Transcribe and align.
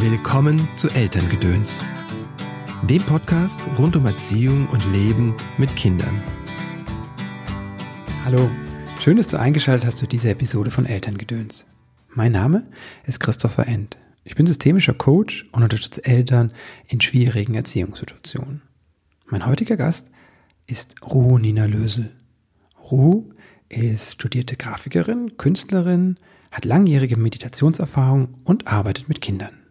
Willkommen 0.00 0.68
zu 0.76 0.88
Elterngedöns, 0.90 1.74
dem 2.88 3.02
Podcast 3.02 3.60
rund 3.80 3.96
um 3.96 4.06
Erziehung 4.06 4.68
und 4.68 4.92
Leben 4.92 5.34
mit 5.58 5.74
Kindern. 5.74 6.22
Hallo, 8.24 8.48
schön, 9.00 9.16
dass 9.16 9.26
du 9.26 9.40
eingeschaltet 9.40 9.88
hast 9.88 9.98
zu 9.98 10.06
dieser 10.06 10.30
Episode 10.30 10.70
von 10.70 10.86
Elterngedöns. 10.86 11.66
Mein 12.10 12.30
Name 12.30 12.68
ist 13.06 13.18
Christopher 13.18 13.66
End. 13.66 13.98
Ich 14.22 14.36
bin 14.36 14.46
systemischer 14.46 14.94
Coach 14.94 15.46
und 15.50 15.64
unterstütze 15.64 16.04
Eltern 16.04 16.52
in 16.86 17.00
schwierigen 17.00 17.56
Erziehungssituationen. 17.56 18.62
Mein 19.26 19.46
heutiger 19.46 19.76
Gast 19.76 20.06
ist 20.68 20.94
Ruhu 21.02 21.38
Nina 21.38 21.64
Lösel. 21.64 22.12
Ruhu 22.88 23.30
ist 23.68 24.12
studierte 24.12 24.54
Grafikerin, 24.54 25.36
Künstlerin, 25.36 26.14
hat 26.52 26.64
langjährige 26.64 27.16
Meditationserfahrung 27.16 28.36
und 28.44 28.68
arbeitet 28.68 29.08
mit 29.08 29.20
Kindern. 29.20 29.67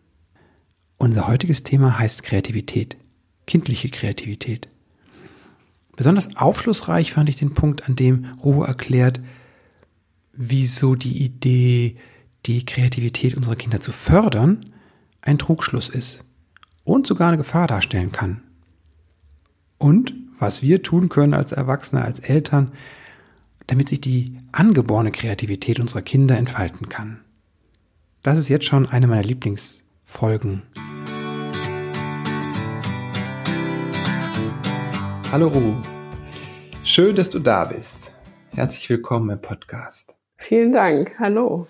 Unser 0.98 1.28
heutiges 1.28 1.64
Thema 1.64 2.00
heißt 2.00 2.24
Kreativität, 2.24 2.98
kindliche 3.46 3.90
Kreativität. 3.90 4.68
Besonders 5.96 6.36
aufschlussreich 6.36 7.14
fand 7.14 7.30
ich 7.30 7.38
den 7.38 7.54
Punkt, 7.54 7.88
an 7.88 7.96
dem 7.96 8.26
Ruhe 8.44 8.68
erklärt, 8.68 9.20
wieso 10.34 10.96
die 10.96 11.24
Idee, 11.24 11.98
die 12.46 12.66
Kreativität 12.66 13.36
unserer 13.36 13.56
Kinder 13.56 13.80
zu 13.80 13.92
fördern, 13.92 14.66
ein 15.22 15.38
Trugschluss 15.38 15.90
ist 15.90 16.24
und 16.84 17.06
sogar 17.06 17.28
eine 17.28 17.38
Gefahr 17.38 17.68
darstellen 17.68 18.12
kann. 18.12 18.42
Und 19.78 20.14
was 20.40 20.62
wir 20.62 20.82
tun 20.82 21.10
können 21.10 21.34
als 21.34 21.52
Erwachsene, 21.52 22.04
als 22.04 22.20
Eltern, 22.20 22.72
damit 23.68 23.90
sich 23.90 24.02
die 24.02 24.38
angeborene 24.52 25.12
Kreativität 25.12 25.80
unserer 25.80 26.02
Kinder 26.02 26.38
entfalten 26.38 26.90
kann. 26.90 27.20
Das 28.24 28.40
ist 28.40 28.48
jetzt 28.48 28.66
schon 28.66 28.88
eine 28.88 29.08
meiner 29.08 29.24
Lieblingsfolgen 30.08 30.64
Hallo 35.32 35.48
Ruh. 35.50 35.74
Schön, 36.84 37.16
dass 37.16 37.30
du 37.30 37.40
da 37.40 37.66
bist. 37.66 38.14
Herzlich 38.56 38.90
willkommen 38.90 39.30
im 39.30 39.42
Podcast. 39.42 40.16
Vielen 40.38 40.72
Dank. 40.72 41.20
Hallo. 41.20 41.68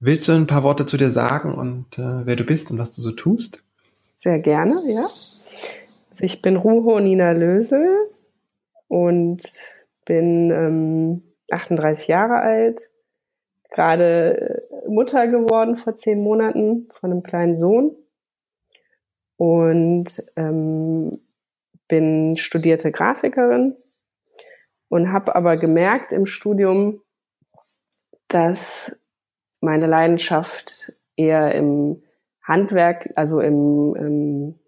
Willst 0.00 0.26
du 0.28 0.32
ein 0.32 0.46
paar 0.46 0.62
Worte 0.62 0.86
zu 0.86 0.96
dir 0.96 1.10
sagen 1.10 1.54
und 1.54 1.98
äh, 1.98 2.26
wer 2.26 2.36
du 2.36 2.44
bist 2.44 2.70
und 2.70 2.78
was 2.78 2.92
du 2.92 3.02
so 3.02 3.12
tust? 3.12 3.62
Sehr 4.14 4.38
gerne, 4.38 4.74
ja. 4.86 5.02
Also 5.02 6.24
ich 6.24 6.40
bin 6.40 6.56
Ruho 6.56 6.98
Nina 7.00 7.32
Lösel 7.32 7.86
und 8.88 9.42
bin 10.06 10.50
ähm, 10.50 11.22
38 11.50 12.08
Jahre 12.08 12.40
alt, 12.40 12.90
gerade 13.74 14.62
äh, 14.84 14.88
Mutter 14.88 15.26
geworden 15.26 15.76
vor 15.76 15.96
zehn 15.96 16.22
Monaten 16.22 16.88
von 16.98 17.10
einem 17.10 17.22
kleinen 17.22 17.58
Sohn. 17.58 17.96
Und 19.36 20.24
ähm, 20.36 21.20
bin 21.88 22.36
studierte 22.36 22.92
Grafikerin 22.92 23.76
und 24.88 25.12
habe 25.12 25.34
aber 25.34 25.56
gemerkt 25.56 26.12
im 26.12 26.24
Studium, 26.24 27.02
dass 28.28 28.94
meine 29.60 29.86
Leidenschaft 29.86 30.92
eher 31.16 31.52
im 31.54 32.02
Handwerk, 32.42 33.10
also 33.16 33.40
im, 33.40 33.96
im 33.96 34.58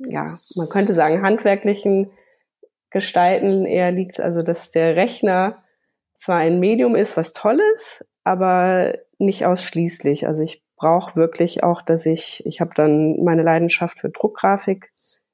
ja, 0.00 0.36
man 0.56 0.68
könnte 0.68 0.94
sagen, 0.94 1.22
handwerklichen 1.22 2.10
Gestalten 2.90 3.64
eher 3.64 3.92
liegt, 3.92 4.20
also 4.20 4.42
dass 4.42 4.70
der 4.72 4.96
Rechner 4.96 5.56
zwar 6.18 6.38
ein 6.38 6.58
Medium 6.58 6.96
ist, 6.96 7.16
was 7.16 7.32
toll 7.32 7.60
ist, 7.76 8.04
aber 8.26 8.98
nicht 9.18 9.46
ausschließlich. 9.46 10.26
Also 10.26 10.42
ich 10.42 10.64
brauche 10.74 11.14
wirklich 11.14 11.62
auch, 11.62 11.80
dass 11.80 12.06
ich, 12.06 12.44
ich 12.44 12.60
habe 12.60 12.72
dann 12.74 13.22
meine 13.22 13.42
Leidenschaft 13.42 14.00
für 14.00 14.10
Druckgrafik 14.10 14.92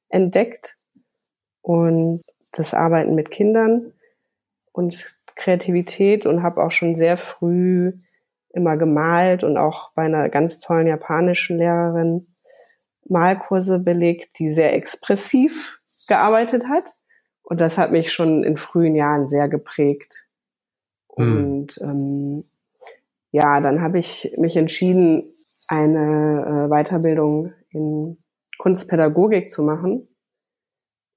entdeckt 0.09 0.77
und 1.61 2.21
das 2.51 2.75
Arbeiten 2.75 3.15
mit 3.15 3.31
Kindern 3.31 3.93
und 4.71 5.19
Kreativität 5.35 6.27
und 6.27 6.43
habe 6.43 6.63
auch 6.63 6.71
schon 6.71 6.95
sehr 6.95 7.17
früh 7.17 7.93
immer 8.49 8.77
gemalt 8.77 9.43
und 9.43 9.57
auch 9.57 9.91
bei 9.95 10.03
einer 10.03 10.29
ganz 10.29 10.59
tollen 10.59 10.85
japanischen 10.85 11.57
Lehrerin 11.57 12.27
Malkurse 13.09 13.79
belegt, 13.79 14.37
die 14.37 14.53
sehr 14.53 14.73
expressiv 14.73 15.79
gearbeitet 16.07 16.67
hat. 16.67 16.93
Und 17.41 17.59
das 17.59 17.79
hat 17.79 17.91
mich 17.91 18.13
schon 18.13 18.43
in 18.43 18.55
frühen 18.55 18.95
Jahren 18.95 19.27
sehr 19.27 19.49
geprägt. 19.49 20.27
Mhm. 21.17 21.37
Und 21.37 21.81
ähm, 21.81 22.45
ja, 23.33 23.59
dann 23.59 23.81
habe 23.81 23.97
ich 23.97 24.31
mich 24.37 24.55
entschieden, 24.55 25.33
eine 25.67 26.67
äh, 26.67 26.69
Weiterbildung 26.69 27.51
in 27.71 28.23
Kunstpädagogik 28.59 29.51
zu 29.51 29.63
machen 29.63 30.07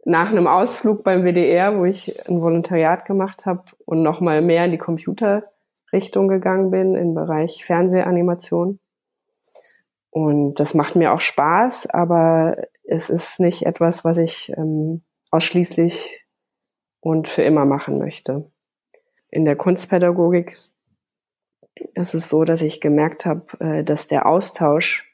nach 0.07 0.31
einem 0.31 0.47
Ausflug 0.47 1.05
beim 1.05 1.25
WDR, 1.25 1.77
wo 1.77 1.85
ich 1.85 2.27
ein 2.29 2.41
Volontariat 2.41 3.05
gemacht 3.05 3.45
habe 3.45 3.65
und 3.85 4.03
nochmal 4.03 4.41
mehr 4.41 4.65
in 4.65 4.71
die 4.71 4.79
Computerrichtung 4.79 6.29
gegangen 6.29 6.71
bin, 6.71 6.95
im 6.95 7.15
Bereich 7.15 7.65
Fernsehanimation. 7.67 8.79
Und 10.11 10.55
das 10.55 10.73
macht 10.75 10.97
mir 10.97 11.13
auch 11.13 11.21
Spaß, 11.21 11.89
aber 11.91 12.57
es 12.85 13.11
ist 13.11 13.41
nicht 13.41 13.67
etwas, 13.67 14.05
was 14.05 14.17
ich 14.17 14.53
ähm, 14.57 15.03
ausschließlich 15.33 16.25
und 17.01 17.29
für 17.29 17.43
immer 17.43 17.67
machen 17.67 17.99
möchte. 17.99 18.51
In 19.29 19.45
der 19.45 19.57
Kunstpädagogik 19.57 20.57
ist 21.95 22.15
es 22.15 22.29
so, 22.29 22.45
dass 22.45 22.63
ich 22.63 22.81
gemerkt 22.81 23.27
habe, 23.27 23.47
äh, 23.61 23.85
dass 23.85 24.09
der 24.09 24.27
Austausch 24.27 25.13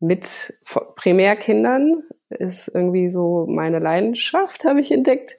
mit 0.00 0.58
Primärkindern 0.94 2.04
ist 2.30 2.68
irgendwie 2.68 3.10
so 3.10 3.46
meine 3.48 3.78
Leidenschaft, 3.78 4.64
habe 4.64 4.80
ich 4.80 4.92
entdeckt, 4.92 5.36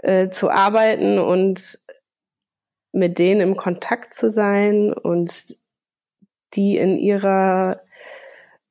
äh, 0.00 0.30
zu 0.30 0.50
arbeiten 0.50 1.18
und 1.18 1.80
mit 2.92 3.18
denen 3.18 3.40
im 3.40 3.56
Kontakt 3.56 4.14
zu 4.14 4.30
sein 4.30 4.92
und 4.92 5.56
die 6.54 6.76
in 6.76 6.98
ihrer 6.98 7.80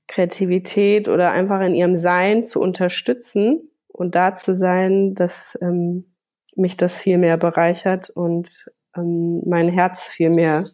Kreativität 0.07 1.07
oder 1.07 1.31
einfach 1.31 1.61
in 1.61 1.73
ihrem 1.73 1.95
Sein 1.95 2.45
zu 2.45 2.59
unterstützen 2.59 3.71
und 3.87 4.15
da 4.15 4.35
zu 4.35 4.55
sein, 4.55 5.15
dass 5.15 5.57
ähm, 5.61 6.15
mich 6.55 6.75
das 6.75 6.99
viel 6.99 7.17
mehr 7.17 7.37
bereichert 7.37 8.09
und 8.09 8.69
ähm, 8.95 9.41
mein 9.45 9.69
Herz 9.69 10.03
viel 10.03 10.29
mehr 10.29 10.65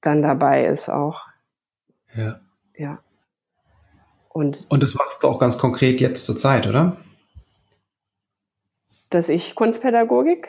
dann 0.00 0.22
dabei 0.22 0.66
ist 0.66 0.88
auch. 0.88 1.20
Ja. 2.14 2.38
Ja. 2.76 2.98
Und, 4.28 4.66
und 4.70 4.82
das 4.82 4.94
machst 4.94 5.22
du 5.22 5.28
auch 5.28 5.38
ganz 5.38 5.58
konkret 5.58 6.00
jetzt 6.00 6.24
zur 6.24 6.36
Zeit, 6.36 6.66
oder? 6.66 6.96
Dass 9.10 9.28
ich 9.28 9.54
Kunstpädagogik 9.54 10.48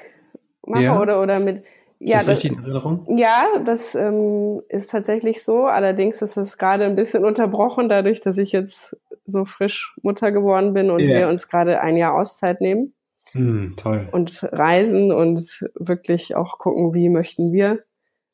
mache 0.65 0.83
ja. 0.83 0.99
oder, 0.99 1.21
oder 1.21 1.39
mit. 1.39 1.65
Ja, 1.99 2.17
das, 2.17 2.43
Erinnerung? 2.43 3.05
Ja, 3.17 3.45
das 3.63 3.93
ähm, 3.93 4.61
ist 4.69 4.89
tatsächlich 4.89 5.43
so. 5.43 5.65
Allerdings 5.65 6.21
ist 6.21 6.37
es 6.37 6.57
gerade 6.57 6.85
ein 6.85 6.95
bisschen 6.95 7.25
unterbrochen, 7.25 7.89
dadurch, 7.89 8.19
dass 8.21 8.37
ich 8.37 8.51
jetzt 8.51 8.95
so 9.25 9.45
frisch 9.45 9.95
Mutter 10.01 10.31
geworden 10.31 10.73
bin 10.73 10.89
und 10.89 10.99
yeah. 10.99 11.19
wir 11.19 11.27
uns 11.29 11.47
gerade 11.47 11.79
ein 11.81 11.97
Jahr 11.97 12.15
Auszeit 12.15 12.59
nehmen. 12.59 12.93
Mm, 13.33 13.75
toll. 13.75 14.07
Und 14.11 14.43
reisen 14.51 15.11
und 15.11 15.65
wirklich 15.75 16.35
auch 16.35 16.57
gucken, 16.57 16.93
wie 16.93 17.09
möchten 17.09 17.53
wir 17.53 17.83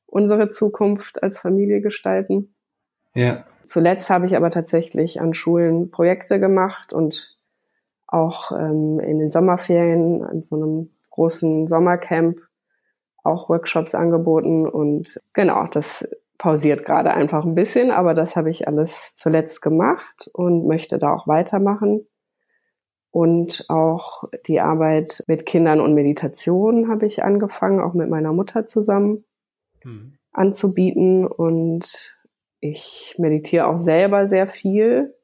unsere 0.06 0.50
Zukunft 0.50 1.22
als 1.22 1.38
Familie 1.38 1.82
gestalten. 1.82 2.56
Ja. 3.14 3.46
Zuletzt 3.66 4.10
habe 4.10 4.26
ich 4.26 4.36
aber 4.36 4.50
tatsächlich 4.50 5.20
an 5.20 5.34
Schulen 5.34 5.92
Projekte 5.92 6.40
gemacht 6.40 6.94
und 6.94 7.38
auch 8.08 8.52
ähm, 8.52 9.00
in 9.00 9.20
den 9.20 9.32
Sommerferien 9.32 10.24
an 10.24 10.44
so 10.44 10.56
einem 10.56 10.90
großen 11.10 11.68
Sommercamp 11.68 12.40
auch 13.24 13.50
Workshops 13.50 13.94
angeboten 13.94 14.66
und 14.68 15.22
genau, 15.34 15.68
das 15.68 16.08
pausiert 16.38 16.86
gerade 16.86 17.14
einfach 17.14 17.44
ein 17.44 17.56
bisschen, 17.56 17.92
aber 17.92 18.14
das 18.14 18.36
habe 18.36 18.50
ich 18.50 18.68
alles 18.68 19.16
zuletzt 19.16 19.62
gemacht 19.62 20.30
und 20.34 20.66
möchte 20.66 20.98
da 20.98 21.14
auch 21.14 21.28
weitermachen. 21.28 22.08
Und 23.12 23.66
auch 23.70 24.26
die 24.46 24.60
Arbeit 24.60 25.24
mit 25.28 25.46
Kindern 25.46 25.80
und 25.80 25.94
Meditation 25.94 26.90
habe 26.90 27.06
ich 27.06 27.24
angefangen, 27.24 27.80
auch 27.80 27.94
mit 27.94 28.10
meiner 28.10 28.34
Mutter 28.34 28.68
zusammen 28.68 29.24
mhm. 29.84 30.18
anzubieten. 30.32 31.26
Und 31.26 32.16
ich 32.60 33.16
meditiere 33.18 33.68
auch 33.68 33.78
selber 33.78 34.28
sehr 34.28 34.48
viel. 34.48 35.16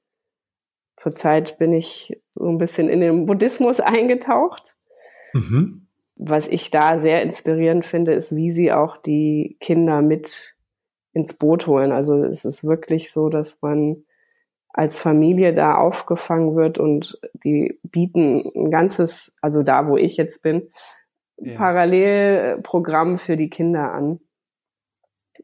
Zurzeit 0.95 1.57
bin 1.57 1.73
ich 1.73 2.19
so 2.35 2.47
ein 2.47 2.57
bisschen 2.57 2.89
in 2.89 3.01
den 3.01 3.25
Buddhismus 3.25 3.79
eingetaucht. 3.79 4.75
Mhm. 5.33 5.87
Was 6.15 6.47
ich 6.47 6.71
da 6.71 6.99
sehr 6.99 7.21
inspirierend 7.21 7.85
finde, 7.85 8.13
ist, 8.13 8.35
wie 8.35 8.51
sie 8.51 8.71
auch 8.71 8.97
die 8.97 9.57
Kinder 9.59 10.01
mit 10.01 10.55
ins 11.11 11.33
Boot 11.33 11.67
holen. 11.67 11.91
Also 11.91 12.23
es 12.23 12.45
ist 12.45 12.63
wirklich 12.63 13.11
so, 13.11 13.29
dass 13.29 13.61
man 13.61 14.03
als 14.73 14.97
Familie 14.97 15.53
da 15.53 15.75
aufgefangen 15.75 16.55
wird 16.55 16.79
und 16.79 17.19
die 17.33 17.79
bieten 17.83 18.41
ein 18.55 18.71
ganzes, 18.71 19.31
also 19.39 19.61
da, 19.61 19.87
wo 19.87 19.97
ich 19.97 20.17
jetzt 20.17 20.41
bin, 20.41 20.69
ja. 21.37 21.55
Parallelprogramm 21.55 23.19
für 23.19 23.37
die 23.37 23.49
Kinder 23.49 23.91
an. 23.91 24.19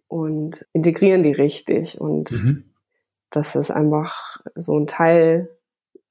und 0.07 0.67
integrieren 0.73 1.23
die 1.23 1.31
richtig 1.31 1.99
und 1.99 2.31
mhm. 2.31 2.63
dass 3.29 3.55
es 3.55 3.71
einfach 3.71 4.39
so 4.55 4.79
ein 4.79 4.87
Teil 4.87 5.49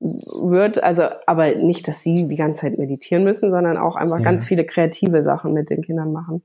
wird, 0.01 0.83
also 0.83 1.05
aber 1.27 1.55
nicht, 1.57 1.89
dass 1.89 2.03
sie 2.03 2.29
die 2.29 2.37
ganze 2.37 2.63
Zeit 2.63 2.79
meditieren 2.79 3.25
müssen, 3.25 3.51
sondern 3.51 3.77
auch 3.77 3.97
einfach 3.97 4.19
ja. 4.19 4.25
ganz 4.25 4.47
viele 4.47 4.65
kreative 4.65 5.25
Sachen 5.25 5.53
mit 5.53 5.71
den 5.71 5.83
Kindern 5.83 6.13
machen. 6.13 6.45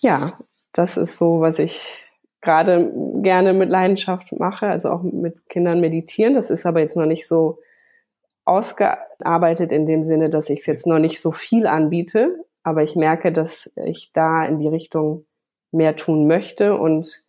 Ja, 0.00 0.32
das 0.72 0.96
ist 0.96 1.18
so, 1.18 1.40
was 1.40 1.58
ich 1.58 2.04
gerade 2.42 2.92
gerne 3.22 3.54
mit 3.54 3.70
Leidenschaft 3.70 4.32
mache, 4.38 4.66
also 4.66 4.90
auch 4.90 5.02
mit 5.02 5.48
Kindern 5.48 5.80
meditieren. 5.80 6.34
Das 6.34 6.50
ist 6.50 6.66
aber 6.66 6.80
jetzt 6.80 6.96
noch 6.96 7.06
nicht 7.06 7.26
so 7.26 7.60
ausgearbeitet 8.44 9.72
in 9.72 9.86
dem 9.86 10.02
Sinne, 10.02 10.28
dass 10.28 10.50
ich 10.50 10.60
es 10.60 10.66
jetzt 10.66 10.86
noch 10.86 10.98
nicht 10.98 11.20
so 11.20 11.30
viel 11.30 11.66
anbiete, 11.66 12.44
aber 12.64 12.82
ich 12.82 12.96
merke, 12.96 13.32
dass 13.32 13.70
ich 13.86 14.12
da 14.12 14.44
in 14.44 14.58
die 14.58 14.68
Richtung 14.68 15.24
mehr 15.70 15.96
tun 15.96 16.26
möchte 16.26 16.76
und 16.76 17.24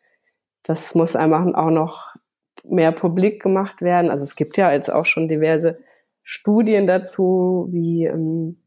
das 0.64 0.96
muss 0.96 1.16
einfach 1.16 1.46
auch 1.54 1.70
noch 1.70 2.16
mehr 2.64 2.92
publik 2.92 3.42
gemacht 3.42 3.82
werden. 3.82 4.10
Also 4.10 4.24
es 4.24 4.36
gibt 4.36 4.58
ja 4.58 4.72
jetzt 4.72 4.90
auch 4.90 5.06
schon 5.06 5.28
diverse 5.28 5.78
Studien 6.24 6.86
dazu, 6.86 7.68
wie 7.70 8.06
ähm, 8.06 8.58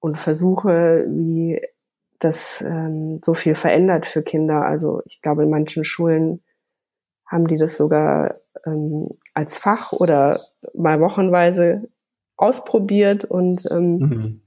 und 0.00 0.18
Versuche, 0.18 1.06
wie 1.08 1.62
das 2.24 2.62
ähm, 2.66 3.20
so 3.22 3.34
viel 3.34 3.54
verändert 3.54 4.06
für 4.06 4.22
Kinder. 4.22 4.64
Also 4.64 5.02
ich 5.06 5.20
glaube, 5.22 5.42
in 5.44 5.50
manchen 5.50 5.84
Schulen 5.84 6.42
haben 7.26 7.46
die 7.46 7.56
das 7.56 7.76
sogar 7.76 8.36
ähm, 8.66 9.08
als 9.34 9.56
Fach 9.56 9.92
oder 9.92 10.38
mal 10.74 11.00
wochenweise 11.00 11.88
ausprobiert 12.36 13.24
und 13.24 13.62
ähm, 13.70 13.98
mhm. 13.98 14.40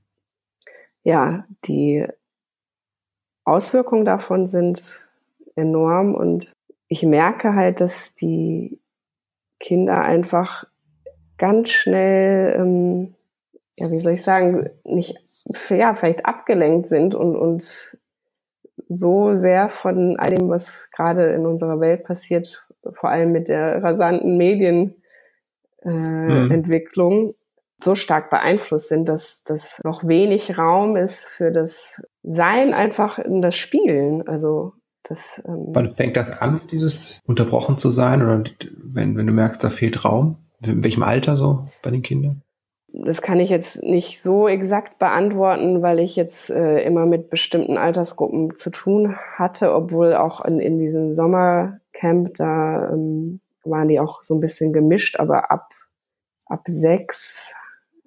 ja, 1.04 1.46
die 1.66 2.06
Auswirkungen 3.44 4.06
davon 4.06 4.48
sind 4.48 5.02
enorm 5.56 6.16
und 6.16 6.52
ich 6.88 7.04
merke 7.04 7.56
halt, 7.56 7.82
dass 7.82 8.16
die 8.16 8.80
Kinder 9.60 10.02
einfach 10.02 10.66
ganz 11.38 11.70
schnell, 11.70 12.56
ähm, 12.60 13.16
ja, 13.78 13.92
wie 13.92 14.00
soll 14.00 14.14
ich 14.14 14.24
sagen, 14.24 14.70
nicht, 14.84 15.16
ja, 15.70 15.96
vielleicht 15.96 16.26
abgelenkt 16.26 16.88
sind 16.88 17.14
und, 17.14 17.36
und 17.36 17.98
so 18.88 19.36
sehr 19.36 19.70
von 19.70 20.18
all 20.18 20.36
dem, 20.36 20.50
was 20.50 20.88
gerade 20.96 21.34
in 21.34 21.46
unserer 21.46 21.80
Welt 21.80 22.04
passiert, 22.04 22.66
vor 22.94 23.10
allem 23.10 23.32
mit 23.32 23.48
der 23.48 23.84
rasanten 23.84 24.38
Medienentwicklung, 24.38 27.14
äh, 27.14 27.28
mhm. 27.28 27.34
so 27.84 27.96
stark 27.96 28.30
beeinflusst 28.30 28.90
sind, 28.90 29.10
dass, 29.10 29.42
dass 29.44 29.82
noch 29.84 30.08
wenig 30.08 30.58
Raum 30.58 30.96
ist 30.96 31.26
für 31.26 31.52
das 31.52 32.02
Sein 32.24 32.74
einfach 32.74 33.20
in 33.20 33.42
das 33.42 33.56
Spielen. 33.56 34.28
Also 34.28 34.74
das, 35.04 35.42
ähm, 35.46 35.68
Wann 35.74 35.92
fängt 35.92 36.16
das 36.16 36.42
an, 36.42 36.62
dieses 36.72 37.20
unterbrochen 37.26 37.78
zu 37.78 37.92
sein? 37.92 38.22
Oder 38.22 38.44
wenn, 38.78 39.18
wenn 39.18 39.28
du 39.28 39.34
merkst, 39.34 39.64
da 39.64 39.70
fehlt 39.70 40.06
Raum? 40.06 40.38
In 40.66 40.84
welchem 40.84 41.04
Alter 41.04 41.38
so 41.38 41.68
bei 41.82 41.92
den 41.92 42.02
Kindern? 42.02 42.42
Das 43.04 43.22
kann 43.22 43.40
ich 43.40 43.50
jetzt 43.50 43.84
nicht 43.84 44.22
so 44.22 44.48
exakt 44.48 45.00
beantworten, 45.00 45.82
weil 45.82 46.00
ich 46.00 46.16
jetzt 46.16 46.50
äh, 46.50 46.82
immer 46.84 47.06
mit 47.06 47.30
bestimmten 47.30 47.78
Altersgruppen 47.78 48.56
zu 48.56 48.70
tun 48.70 49.16
hatte, 49.36 49.74
obwohl 49.74 50.14
auch 50.14 50.46
in, 50.46 50.60
in 50.60 50.80
diesem 50.80 51.14
Sommercamp, 51.14 52.36
da 52.36 52.92
ähm, 52.92 53.42
waren 53.64 53.88
die 53.88 54.00
auch 54.00 54.24
so 54.24 54.36
ein 54.36 54.40
bisschen 54.40 54.72
gemischt, 54.72 55.20
aber 55.20 55.52
ab, 55.52 55.70
ab 56.46 56.62
sechs 56.68 57.54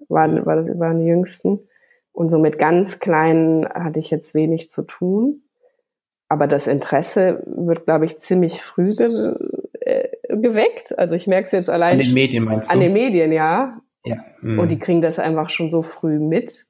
waren, 0.08 0.46
waren, 0.46 0.78
waren 0.78 1.00
die 1.00 1.06
jüngsten. 1.06 1.60
Und 2.12 2.30
so 2.30 2.38
mit 2.38 2.58
ganz 2.58 2.98
kleinen 2.98 3.68
hatte 3.68 4.00
ich 4.00 4.10
jetzt 4.10 4.34
wenig 4.34 4.70
zu 4.70 4.82
tun 4.82 5.42
aber 6.28 6.46
das 6.46 6.66
Interesse 6.66 7.42
wird, 7.46 7.86
glaube 7.86 8.04
ich, 8.04 8.18
ziemlich 8.20 8.60
früh 8.60 8.94
ge 8.94 9.08
äh, 9.80 10.08
geweckt. 10.28 10.98
Also 10.98 11.16
ich 11.16 11.26
merke 11.26 11.46
es 11.46 11.52
jetzt 11.52 11.70
allein. 11.70 11.92
An 11.92 11.98
den 11.98 12.12
Medien 12.12 12.44
meinst 12.44 12.68
du? 12.68 12.74
An 12.74 12.80
den 12.80 12.92
Medien, 12.92 13.32
ja. 13.32 13.80
Ja. 14.04 14.24
Mhm. 14.40 14.58
Und 14.58 14.70
die 14.70 14.78
kriegen 14.78 15.02
das 15.02 15.18
einfach 15.18 15.50
schon 15.50 15.70
so 15.70 15.82
früh 15.82 16.18
mit. 16.18 16.66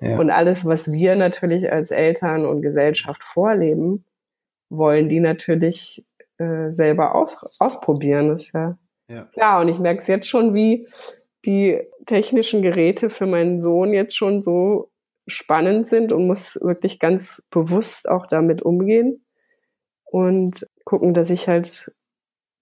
Ja. 0.00 0.18
Und 0.18 0.30
alles, 0.30 0.64
was 0.64 0.90
wir 0.90 1.16
natürlich 1.16 1.70
als 1.70 1.90
Eltern 1.90 2.46
und 2.46 2.62
Gesellschaft 2.62 3.22
vorleben, 3.22 4.04
wollen 4.68 5.08
die 5.08 5.20
natürlich 5.20 6.04
äh, 6.38 6.70
selber 6.72 7.14
aus 7.14 7.36
ausprobieren. 7.60 8.28
Das 8.28 8.42
ist 8.42 8.52
ja, 8.52 8.78
ja 9.08 9.24
klar. 9.32 9.60
Und 9.60 9.68
ich 9.68 9.78
merke 9.78 10.00
es 10.00 10.06
jetzt 10.06 10.28
schon, 10.28 10.54
wie 10.54 10.86
die 11.44 11.80
technischen 12.06 12.62
Geräte 12.62 13.10
für 13.10 13.26
meinen 13.26 13.60
Sohn 13.60 13.92
jetzt 13.92 14.16
schon 14.16 14.42
so 14.42 14.90
spannend 15.26 15.88
sind 15.88 16.12
und 16.12 16.26
muss 16.26 16.58
wirklich 16.60 16.98
ganz 16.98 17.42
bewusst 17.50 18.08
auch 18.08 18.26
damit 18.26 18.62
umgehen 18.62 19.24
und 20.04 20.68
gucken, 20.84 21.14
dass 21.14 21.30
ich 21.30 21.48
halt 21.48 21.92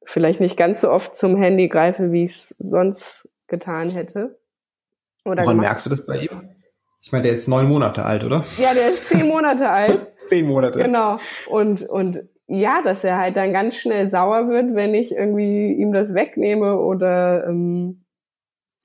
vielleicht 0.05 0.41
nicht 0.41 0.57
ganz 0.57 0.81
so 0.81 0.91
oft 0.91 1.17
zum 1.17 1.37
Handy 1.37 1.69
greife, 1.69 2.13
wie 2.13 2.25
ich 2.25 2.33
es 2.33 2.55
sonst 2.59 3.29
getan 3.53 3.91
hätte. 3.91 4.41
Oder 5.25 5.45
Woran 5.45 5.59
merkst 5.59 5.87
du 5.87 5.91
das 5.91 6.05
bei 6.05 6.23
ihm? 6.23 6.49
Ich 7.01 7.13
meine, 7.13 7.25
der 7.25 7.33
ist 7.33 7.49
neun 7.49 7.69
Monate 7.69 8.05
alt, 8.05 8.25
oder? 8.25 8.45
Ja, 8.59 8.75
der 8.75 8.89
ist 8.89 9.09
zehn 9.09 9.29
Monate 9.29 9.69
alt. 9.69 10.07
zehn 10.25 10.47
Monate. 10.47 10.79
Genau. 10.79 11.19
Und, 11.49 11.83
und 11.83 12.25
ja, 12.47 12.83
dass 12.83 13.05
er 13.05 13.19
halt 13.19 13.37
dann 13.37 13.53
ganz 13.53 13.77
schnell 13.77 14.09
sauer 14.09 14.49
wird, 14.49 14.75
wenn 14.75 14.95
ich 14.95 15.13
irgendwie 15.15 15.73
ihm 15.73 15.93
das 15.93 16.15
wegnehme 16.15 16.79
oder 16.79 17.47
ähm, 17.47 18.05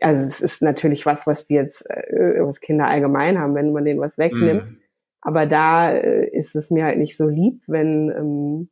also 0.02 0.26
es 0.26 0.42
ist 0.42 0.62
natürlich 0.62 1.06
was, 1.06 1.26
was 1.26 1.46
die 1.46 1.56
jetzt, 1.56 1.84
äh, 1.90 2.40
was 2.42 2.60
Kinder 2.60 2.88
allgemein 2.88 3.40
haben, 3.40 3.56
wenn 3.56 3.72
man 3.72 3.86
denen 3.86 4.00
was 4.00 4.18
wegnimmt. 4.18 4.64
Mm. 4.64 4.78
Aber 5.22 5.46
da 5.46 5.92
äh, 5.92 6.28
ist 6.30 6.56
es 6.56 6.70
mir 6.70 6.86
halt 6.86 7.00
nicht 7.00 7.18
so 7.18 7.28
lieb, 7.28 7.62
wenn 7.68 8.10
ähm, 8.10 8.70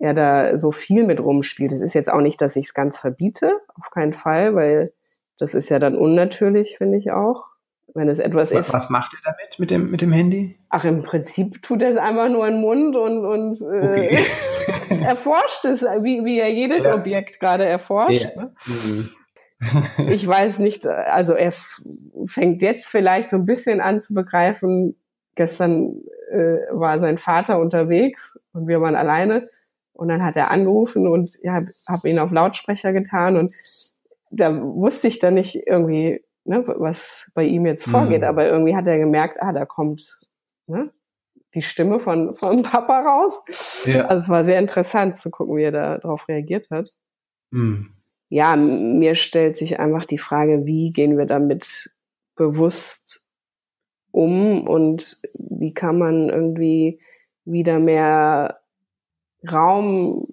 er 0.00 0.14
da 0.14 0.58
so 0.58 0.72
viel 0.72 1.04
mit 1.04 1.20
rumspielt. 1.20 1.72
Es 1.72 1.80
ist 1.80 1.94
jetzt 1.94 2.10
auch 2.10 2.20
nicht, 2.20 2.40
dass 2.40 2.56
ich 2.56 2.66
es 2.66 2.74
ganz 2.74 2.98
verbiete, 2.98 3.52
auf 3.80 3.90
keinen 3.90 4.14
Fall, 4.14 4.54
weil 4.54 4.92
das 5.38 5.54
ist 5.54 5.68
ja 5.68 5.78
dann 5.78 5.96
unnatürlich, 5.96 6.76
finde 6.78 6.98
ich 6.98 7.12
auch. 7.12 7.44
Wenn 7.92 8.08
es 8.08 8.20
etwas 8.20 8.52
was, 8.52 8.60
ist. 8.60 8.72
Was 8.72 8.90
macht 8.90 9.14
er 9.14 9.32
damit 9.32 9.58
mit 9.58 9.70
dem, 9.70 9.90
mit 9.90 10.00
dem 10.00 10.12
Handy? 10.12 10.56
Ach, 10.68 10.84
im 10.84 11.02
Prinzip 11.02 11.60
tut 11.62 11.82
er 11.82 11.90
es 11.90 11.96
einfach 11.96 12.28
nur 12.28 12.46
in 12.46 12.54
den 12.54 12.60
Mund 12.60 12.94
und, 12.94 13.24
und 13.24 13.60
äh, 13.62 13.64
okay. 13.64 14.18
erforscht 15.04 15.64
es, 15.64 15.82
wie, 15.82 16.24
wie 16.24 16.38
er 16.38 16.52
jedes 16.52 16.84
ja. 16.84 16.94
Objekt 16.94 17.40
gerade 17.40 17.64
erforscht. 17.64 18.30
Ja. 18.36 18.42
Ne? 18.42 18.54
Mhm 18.66 19.10
ich 20.10 20.26
weiß 20.26 20.58
nicht, 20.58 20.86
also 20.86 21.34
er 21.34 21.52
fängt 22.26 22.62
jetzt 22.62 22.88
vielleicht 22.88 23.30
so 23.30 23.36
ein 23.36 23.46
bisschen 23.46 23.80
an 23.80 24.00
zu 24.00 24.14
begreifen. 24.14 24.96
Gestern 25.34 25.96
äh, 26.30 26.58
war 26.70 26.98
sein 26.98 27.18
Vater 27.18 27.58
unterwegs 27.60 28.38
und 28.52 28.68
wir 28.68 28.80
waren 28.80 28.96
alleine 28.96 29.48
und 30.00 30.08
dann 30.08 30.24
hat 30.24 30.36
er 30.36 30.50
angerufen 30.50 31.06
und 31.06 31.30
ja, 31.42 31.54
habe 31.54 31.66
hab 31.86 32.04
ihn 32.04 32.18
auf 32.18 32.30
Lautsprecher 32.30 32.92
getan 32.92 33.36
und 33.36 33.52
da 34.30 34.54
wusste 34.62 35.08
ich 35.08 35.18
dann 35.18 35.34
nicht 35.34 35.56
irgendwie, 35.66 36.24
ne, 36.44 36.64
was 36.66 37.26
bei 37.34 37.44
ihm 37.44 37.66
jetzt 37.66 37.88
vorgeht, 37.88 38.22
mhm. 38.22 38.28
aber 38.28 38.48
irgendwie 38.48 38.76
hat 38.76 38.86
er 38.86 38.98
gemerkt, 38.98 39.40
ah, 39.40 39.52
da 39.52 39.64
kommt 39.66 40.16
ne, 40.66 40.90
die 41.54 41.62
Stimme 41.62 42.00
von, 42.00 42.34
von 42.34 42.62
Papa 42.64 43.00
raus. 43.00 43.34
Ja. 43.84 44.06
Also 44.06 44.22
es 44.22 44.28
war 44.28 44.44
sehr 44.44 44.58
interessant 44.58 45.18
zu 45.18 45.30
gucken, 45.30 45.56
wie 45.56 45.64
er 45.64 45.72
da 45.72 45.98
drauf 45.98 46.28
reagiert 46.28 46.70
hat. 46.70 46.90
Mhm 47.50 47.94
ja, 48.30 48.54
mir 48.56 49.16
stellt 49.16 49.56
sich 49.56 49.80
einfach 49.80 50.04
die 50.04 50.18
Frage, 50.18 50.64
wie 50.64 50.92
gehen 50.92 51.18
wir 51.18 51.26
damit 51.26 51.90
bewusst 52.36 53.26
um 54.12 54.66
und 54.66 55.20
wie 55.34 55.74
kann 55.74 55.98
man 55.98 56.30
irgendwie 56.30 57.00
wieder 57.44 57.80
mehr 57.80 58.59
Raum 59.50 60.28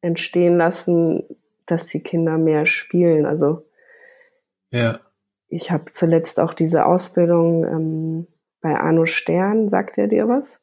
entstehen 0.00 0.56
lassen, 0.56 1.24
dass 1.66 1.86
die 1.86 2.02
Kinder 2.02 2.38
mehr 2.38 2.66
spielen. 2.66 3.26
Also 3.26 3.66
ja. 4.70 4.98
ich 5.48 5.70
habe 5.70 5.92
zuletzt 5.92 6.40
auch 6.40 6.54
diese 6.54 6.86
Ausbildung 6.86 7.64
ähm, 7.64 8.26
bei 8.60 8.78
Arno 8.78 9.06
Stern, 9.06 9.68
sagt 9.68 9.98
er 9.98 10.08
dir 10.08 10.28
was? 10.28 10.58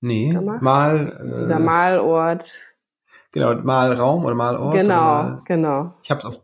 Nee, 0.00 0.32
mal. 0.32 1.18
Äh, 1.20 1.44
Dieser 1.44 1.58
Malort 1.58 2.70
Genau, 3.32 3.54
Malraum 3.54 4.24
oder 4.24 4.34
Malort. 4.34 4.74
Genau, 4.74 4.94
oder 4.94 5.22
mal, 5.22 5.42
genau. 5.44 5.94
Ich 6.02 6.10
habe 6.10 6.26
es 6.26 6.40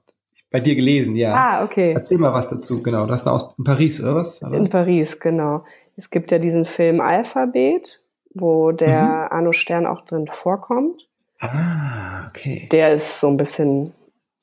bei 0.51 0.61
dir 0.61 0.77
gelesen, 0.77 1.17
ja. 1.17 1.35
Ah, 1.35 1.65
okay. 1.65 1.93
Erzähl 1.93 2.19
mal 2.19 2.33
was 2.33 2.49
dazu, 2.49 2.81
genau. 2.81 3.07
Das 3.07 3.23
ist 3.23 3.27
aus 3.27 3.55
in 3.59 3.65
Paris, 3.65 4.01
oder 4.01 4.15
was? 4.15 4.43
Oder? 4.43 4.55
In 4.55 4.71
Paris, 4.71 5.19
genau. 5.19 5.65
Es 5.97 6.11
gibt 6.11 6.31
ja 6.31 6.39
diesen 6.39 6.65
Film 6.65 7.01
Alphabet, 7.01 8.05
wo 8.41 8.73
der 8.73 9.03
mhm. 9.03 9.33
Arno 9.33 9.53
Stern 9.53 9.87
auch 9.87 10.03
drin 10.03 10.27
vorkommt. 10.27 11.09
Ah, 11.41 12.29
okay. 12.29 12.69
Der 12.73 12.95
ist 12.95 13.21
so 13.21 13.29
ein 13.29 13.37
bisschen 13.37 13.93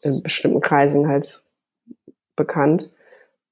in 0.01 0.21
bestimmten 0.21 0.61
Kreisen 0.61 1.07
halt 1.07 1.43
bekannt. 2.35 2.93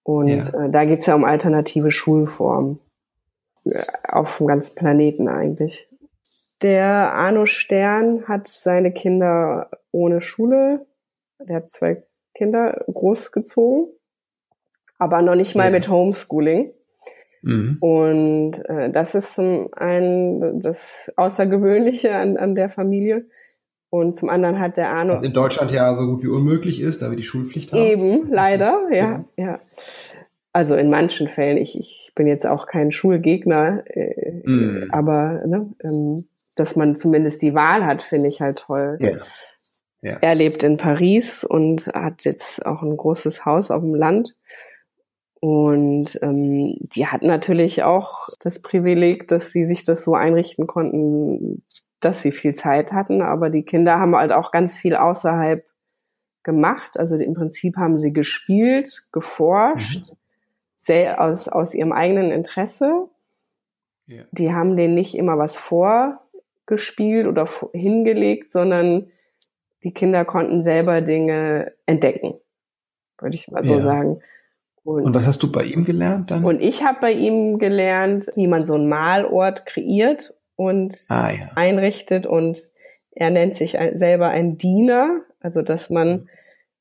Und 0.04 0.28
ja. 0.28 0.66
äh, 0.66 0.70
da 0.70 0.86
geht's 0.86 1.06
ja 1.06 1.16
um 1.16 1.24
alternative 1.24 1.92
Schulformen. 1.92 2.80
Äh, 3.66 3.84
auf 4.08 4.38
dem 4.38 4.48
ganzen 4.48 4.76
Planeten 4.76 5.28
eigentlich. 5.28 5.88
Der 6.62 7.14
Arno 7.14 7.46
Stern 7.46 8.28
hat 8.28 8.48
seine 8.48 8.92
Kinder 8.92 9.70
ohne 9.92 10.22
Schule, 10.22 10.86
der 11.40 11.58
hat 11.58 11.72
zwei 11.72 12.04
Kinder 12.36 12.84
großgezogen, 12.92 13.92
aber 14.98 15.22
noch 15.22 15.36
nicht 15.36 15.56
mal 15.56 15.66
ja. 15.66 15.72
mit 15.72 15.90
Homeschooling. 15.90 16.74
Mhm. 17.42 17.78
Und 17.80 18.70
äh, 18.70 18.92
das 18.92 19.16
ist 19.16 19.36
zum 19.36 19.70
einen 19.74 20.62
das 20.62 21.12
Außergewöhnliche 21.16 22.16
an, 22.16 22.38
an 22.38 22.56
der 22.56 22.70
Familie. 22.70 23.26
Und 23.90 24.16
zum 24.16 24.30
anderen 24.30 24.60
hat 24.60 24.78
der 24.78 24.90
Arno. 24.90 25.14
Was 25.14 25.22
in 25.22 25.34
Deutschland 25.34 25.72
ja 25.72 25.94
so 25.96 26.08
gut 26.08 26.24
wie 26.24 26.30
unmöglich 26.30 26.82
ist, 26.82 27.02
da 27.02 27.10
wir 27.10 27.18
die 27.18 27.24
Schulpflicht 27.24 27.74
haben. 27.74 27.82
Eben, 27.82 28.32
leider, 28.32 28.88
ja, 28.92 29.26
ja. 29.36 29.46
ja. 29.46 29.60
Also 30.54 30.76
in 30.76 30.90
manchen 30.90 31.28
Fällen, 31.28 31.58
ich, 31.58 31.78
ich 31.78 32.12
bin 32.16 32.28
jetzt 32.28 32.46
auch 32.46 32.68
kein 32.68 32.92
Schulgegner, 32.92 33.84
äh, 33.86 34.42
mm. 34.46 34.90
aber 34.92 35.42
ne, 35.46 35.74
ähm, 35.84 36.28
dass 36.56 36.76
man 36.76 36.98
zumindest 36.98 37.42
die 37.42 37.54
Wahl 37.54 37.86
hat, 37.86 38.02
finde 38.02 38.28
ich 38.28 38.42
halt 38.42 38.60
toll. 38.60 38.98
Ja. 39.00 39.12
Ja. 40.02 40.18
Er 40.20 40.36
lebt 40.36 40.64
in 40.64 40.78
Paris 40.78 41.44
und 41.44 41.88
hat 41.88 42.26
jetzt 42.26 42.66
auch 42.66 42.82
ein 42.82 42.98
großes 42.98 43.46
Haus 43.46 43.70
auf 43.70 43.82
dem 43.82 43.94
Land. 43.94 44.36
Und 45.42 46.20
ähm, 46.22 46.76
die 46.80 47.08
hatten 47.08 47.26
natürlich 47.26 47.82
auch 47.82 48.30
das 48.42 48.62
Privileg, 48.62 49.28
dass 49.28 49.50
sie 49.50 49.66
sich 49.66 49.84
das 49.84 50.06
so 50.06 50.14
einrichten 50.14 50.68
konnten, 50.68 51.64
dass 52.00 52.22
sie 52.22 52.32
viel 52.32 52.54
Zeit 52.54 52.94
hatten. 52.94 53.24
Aber 53.24 53.50
die 53.50 53.64
Kinder 53.64 54.00
haben 54.00 54.16
halt 54.16 54.32
auch 54.32 54.52
ganz 54.52 54.78
viel 54.78 54.96
außerhalb 54.96 55.66
gemacht. 56.44 57.00
Also 57.00 57.16
im 57.18 57.34
Prinzip 57.34 57.76
haben 57.78 57.98
sie 57.98 58.14
gespielt, 58.14 59.08
geforscht, 59.12 60.12
mhm. 60.12 60.16
sehr 60.84 61.20
aus, 61.20 61.48
aus 61.48 61.74
ihrem 61.74 61.92
eigenen 61.92 62.32
Interesse. 62.32 63.10
Ja. 64.06 64.22
Die 64.30 64.54
haben 64.54 64.78
denen 64.78 64.94
nicht 64.94 65.16
immer 65.16 65.40
was 65.40 65.58
vorgespielt 65.58 67.26
oder 67.26 67.50
hingelegt, 67.74 68.54
sondern 68.54 69.08
die 69.84 69.92
Kinder 69.92 70.24
konnten 70.24 70.62
selber 70.62 71.02
Dinge 71.02 71.74
entdecken, 71.88 72.36
würde 73.18 73.36
ich 73.36 73.50
mal 73.50 73.64
so 73.64 73.74
ja. 73.74 73.82
sagen. 73.82 74.22
Und, 74.84 75.04
und, 75.04 75.16
was 75.16 75.28
hast 75.28 75.44
du 75.44 75.52
bei 75.52 75.64
ihm 75.64 75.86
gelernt 75.86 76.32
dann? 76.32 76.44
Und 76.44 76.60
ich 76.60 76.84
habe 76.84 76.98
bei 77.02 77.12
ihm 77.12 77.60
gelernt, 77.60 78.28
wie 78.36 78.48
man 78.48 78.66
so 78.66 78.74
einen 78.74 78.90
Malort 78.90 79.66
kreiert 79.66 80.34
und 80.56 80.98
ah, 81.10 81.32
ja. 81.32 81.52
einrichtet 81.56 82.26
und 82.26 82.60
er 83.12 83.30
nennt 83.30 83.56
sich 83.56 83.78
selber 83.94 84.30
ein 84.30 84.58
Diener, 84.58 85.22
also 85.40 85.62
dass 85.62 85.90
man 85.90 86.30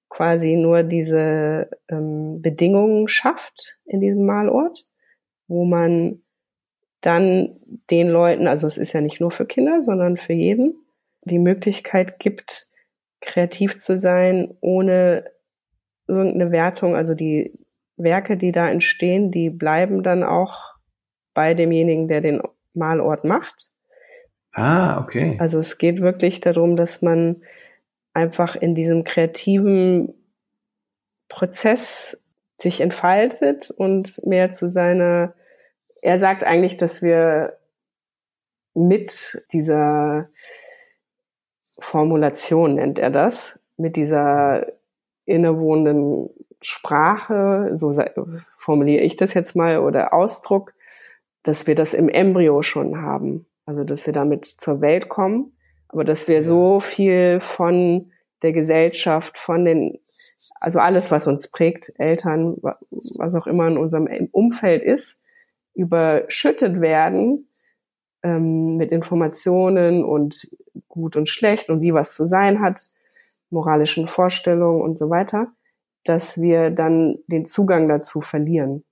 quasi 0.08 0.56
nur 0.56 0.82
diese 0.82 1.70
ähm, 1.88 2.40
Bedingungen 2.42 3.08
schafft 3.08 3.78
in 3.84 4.00
diesem 4.00 4.24
Malort, 4.24 4.84
wo 5.46 5.64
man 5.64 6.22
dann 7.00 7.56
den 7.90 8.08
Leuten, 8.08 8.46
also 8.46 8.66
es 8.66 8.76
ist 8.76 8.92
ja 8.92 9.00
nicht 9.00 9.20
nur 9.20 9.30
für 9.30 9.46
Kinder, 9.46 9.82
sondern 9.84 10.16
für 10.16 10.32
jeden, 10.32 10.74
die 11.22 11.38
Möglichkeit 11.38 12.18
gibt, 12.18 12.68
kreativ 13.20 13.78
zu 13.78 13.96
sein, 13.96 14.54
ohne 14.60 15.24
irgendeine 16.06 16.50
Wertung. 16.50 16.96
Also 16.96 17.14
die 17.14 17.52
Werke, 18.02 18.36
die 18.36 18.52
da 18.52 18.68
entstehen, 18.68 19.30
die 19.30 19.50
bleiben 19.50 20.02
dann 20.02 20.22
auch 20.22 20.74
bei 21.34 21.54
demjenigen, 21.54 22.08
der 22.08 22.20
den 22.20 22.42
Malort 22.74 23.24
macht. 23.24 23.70
Ah, 24.52 25.00
okay. 25.00 25.36
Also 25.38 25.58
es 25.58 25.78
geht 25.78 26.00
wirklich 26.00 26.40
darum, 26.40 26.76
dass 26.76 27.02
man 27.02 27.42
einfach 28.12 28.56
in 28.56 28.74
diesem 28.74 29.04
kreativen 29.04 30.14
Prozess 31.28 32.18
sich 32.58 32.80
entfaltet 32.80 33.70
und 33.70 34.20
mehr 34.26 34.52
zu 34.52 34.68
seiner, 34.68 35.34
er 36.02 36.18
sagt 36.18 36.44
eigentlich, 36.44 36.76
dass 36.76 37.00
wir 37.00 37.56
mit 38.74 39.44
dieser 39.52 40.28
Formulation 41.78 42.74
nennt 42.74 42.98
er 42.98 43.10
das, 43.10 43.58
mit 43.76 43.96
dieser 43.96 44.66
innewohnenden 45.24 46.28
Sprache, 46.62 47.70
so 47.74 47.92
formuliere 48.58 49.02
ich 49.02 49.16
das 49.16 49.34
jetzt 49.34 49.56
mal, 49.56 49.78
oder 49.78 50.12
Ausdruck, 50.12 50.74
dass 51.42 51.66
wir 51.66 51.74
das 51.74 51.94
im 51.94 52.08
Embryo 52.08 52.62
schon 52.62 53.00
haben. 53.00 53.46
Also, 53.66 53.84
dass 53.84 54.06
wir 54.06 54.12
damit 54.12 54.46
zur 54.46 54.80
Welt 54.80 55.08
kommen, 55.08 55.52
aber 55.88 56.04
dass 56.04 56.28
wir 56.28 56.42
so 56.42 56.80
viel 56.80 57.40
von 57.40 58.10
der 58.42 58.52
Gesellschaft, 58.52 59.38
von 59.38 59.64
den, 59.64 59.98
also 60.60 60.80
alles, 60.80 61.10
was 61.10 61.26
uns 61.26 61.48
prägt, 61.48 61.92
Eltern, 61.98 62.56
was 62.60 63.34
auch 63.34 63.46
immer 63.46 63.68
in 63.68 63.76
unserem 63.76 64.08
Umfeld 64.32 64.82
ist, 64.82 65.20
überschüttet 65.74 66.80
werden 66.80 67.48
ähm, 68.22 68.76
mit 68.76 68.92
Informationen 68.92 70.04
und 70.04 70.50
gut 70.88 71.16
und 71.16 71.28
schlecht 71.28 71.70
und 71.70 71.80
wie 71.80 71.94
was 71.94 72.14
zu 72.14 72.26
sein 72.26 72.60
hat, 72.60 72.82
moralischen 73.50 74.08
Vorstellungen 74.08 74.80
und 74.80 74.98
so 74.98 75.10
weiter, 75.10 75.52
dass 76.04 76.40
wir 76.40 76.70
dann 76.70 77.18
den 77.26 77.46
Zugang 77.46 77.88
dazu 77.88 78.20
verlieren. 78.20 78.84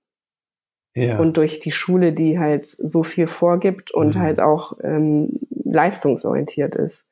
Ja. 0.95 1.19
Und 1.19 1.37
durch 1.37 1.59
die 1.59 1.71
Schule, 1.71 2.13
die 2.13 2.39
halt 2.39 2.67
so 2.67 3.03
viel 3.03 3.27
vorgibt 3.27 3.91
und 3.91 4.15
mhm. 4.15 4.19
halt 4.19 4.39
auch 4.39 4.73
ähm, 4.83 5.39
leistungsorientiert 5.49 6.75
ist. 6.75 7.05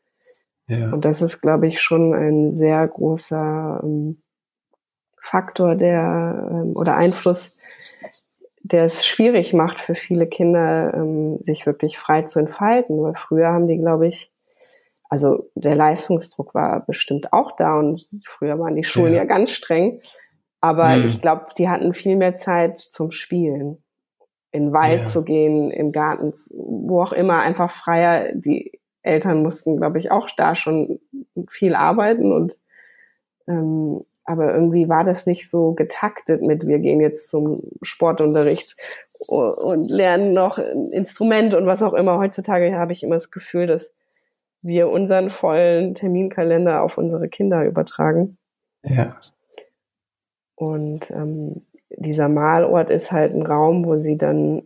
Ja. 0.68 0.92
Und 0.92 1.06
das 1.06 1.22
ist, 1.22 1.42
glaube 1.42 1.68
ich, 1.68 1.82
schon 1.82 2.14
ein 2.14 2.54
sehr 2.54 2.86
großer 2.88 3.82
ähm, 3.84 4.22
Faktor, 5.22 5.76
der 5.76 6.50
ähm, 6.52 6.74
oder 6.76 6.96
Einfluss, 6.96 7.56
der 8.62 8.84
es 8.84 9.06
schwierig 9.06 9.54
macht 9.54 9.80
für 9.80 9.96
viele 9.96 10.28
Kinder, 10.28 10.94
ähm, 10.94 11.38
sich 11.42 11.66
wirklich 11.66 11.98
frei 11.98 12.24
zu 12.24 12.40
entfalten. 12.40 13.02
Weil 13.02 13.16
früher 13.16 13.48
haben 13.48 13.68
die, 13.68 13.78
glaube 13.78 14.08
ich, 14.08 14.32
also 15.10 15.50
der 15.56 15.76
Leistungsdruck 15.76 16.54
war 16.54 16.86
bestimmt 16.86 17.32
auch 17.34 17.56
da 17.56 17.80
und 17.80 18.06
früher 18.26 18.60
waren 18.60 18.76
die 18.76 18.84
Schulen 18.84 19.14
ja, 19.14 19.20
ja 19.20 19.26
ganz 19.26 19.52
streng. 19.52 20.00
Aber 20.60 20.96
mhm. 20.96 21.06
ich 21.06 21.22
glaube, 21.22 21.48
die 21.58 21.70
hatten 21.70 21.94
viel 21.94 22.16
mehr 22.16 22.36
Zeit 22.36 22.80
zum 22.80 23.12
Spielen. 23.12 23.84
In 24.52 24.68
den 24.68 24.74
Wald 24.74 25.02
ja. 25.02 25.06
zu 25.06 25.24
gehen, 25.24 25.70
im 25.70 25.92
Garten, 25.92 26.34
wo 26.56 27.02
auch 27.02 27.12
immer, 27.12 27.40
einfach 27.40 27.70
freier. 27.70 28.32
Die 28.34 28.80
Eltern 29.02 29.44
mussten, 29.44 29.78
glaube 29.78 30.00
ich, 30.00 30.12
auch 30.12 30.30
da 30.36 30.56
schon 30.56 31.00
viel 31.50 31.76
arbeiten 31.76 32.32
und 32.32 32.54
ähm, 33.48 34.04
aber 34.26 34.54
irgendwie 34.54 34.90
war 34.90 35.06
das 35.06 35.26
nicht 35.26 35.50
so 35.50 35.72
getaktet 35.72 36.42
mit, 36.42 36.68
wir 36.68 36.80
gehen 36.80 37.00
jetzt 37.00 37.30
zum 37.30 37.64
Sportunterricht 37.82 38.76
und 39.28 39.90
lernen 39.90 40.34
noch 40.34 40.58
ein 40.58 40.88
Instrument 40.88 41.56
und 41.56 41.66
was 41.66 41.82
auch 41.82 41.94
immer. 41.94 42.20
Heutzutage 42.20 42.78
habe 42.78 42.92
ich 42.92 43.04
immer 43.04 43.16
das 43.16 43.32
Gefühl, 43.32 43.68
dass 43.68 43.94
wir 44.62 44.90
unseren 44.90 45.30
vollen 45.30 45.96
Terminkalender 45.96 46.82
auf 46.82 46.98
unsere 46.98 47.30
Kinder 47.30 47.66
übertragen. 47.66 48.38
Ja. 48.84 49.20
Und 50.56 51.12
ähm, 51.12 51.68
dieser 51.90 52.30
Malort 52.30 52.90
ist 52.90 53.12
halt 53.12 53.34
ein 53.34 53.46
Raum, 53.46 53.86
wo 53.86 53.98
sie 53.98 54.18
dann 54.18 54.64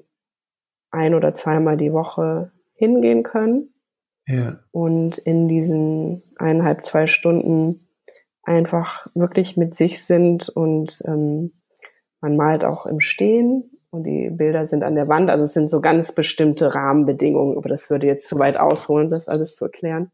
ein 0.90 1.14
oder 1.14 1.34
zweimal 1.34 1.78
die 1.78 1.94
Woche 1.94 2.52
hingehen 2.74 3.24
können. 3.24 3.74
Ja. 4.28 4.60
Und 4.72 5.18
in 5.18 5.48
diesen 5.48 6.24
eineinhalb, 6.38 6.86
zwei 6.86 7.08
Stunden 7.08 7.88
einfach 8.44 9.06
wirklich 9.14 9.58
mit 9.58 9.76
sich 9.76 10.04
sind 10.04 10.50
und 10.50 11.02
ähm, 11.06 11.54
man 12.22 12.36
malt 12.36 12.64
auch 12.64 12.86
im 12.86 13.00
Stehen 13.00 13.81
und 13.92 14.06
die 14.06 14.30
Bilder 14.30 14.66
sind 14.66 14.84
an 14.84 14.96
der 14.96 15.08
Wand. 15.10 15.30
Also 15.30 15.46
es 15.46 15.54
sind 15.54 15.70
so 15.70 15.82
ganz 15.82 16.14
bestimmte 16.14 16.74
Rahmenbedingungen, 16.74 17.58
aber 17.58 17.70
das 17.70 17.90
würde 17.90 18.08
jetzt 18.08 18.28
zu 18.28 18.40
weit 18.40 18.58
ausholen, 18.58 19.10
das 19.10 19.28
alles 19.28 19.56
zu 19.56 19.66
erklären. 19.66 20.12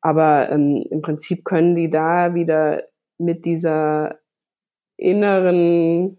Aber 0.00 0.50
ähm, 0.50 0.84
im 0.90 1.00
Prinzip 1.00 1.44
können 1.44 1.76
die 1.76 1.88
da 1.88 2.34
wieder 2.34 2.84
mit 3.18 3.44
dieser 3.44 4.18
inneren, 4.96 6.18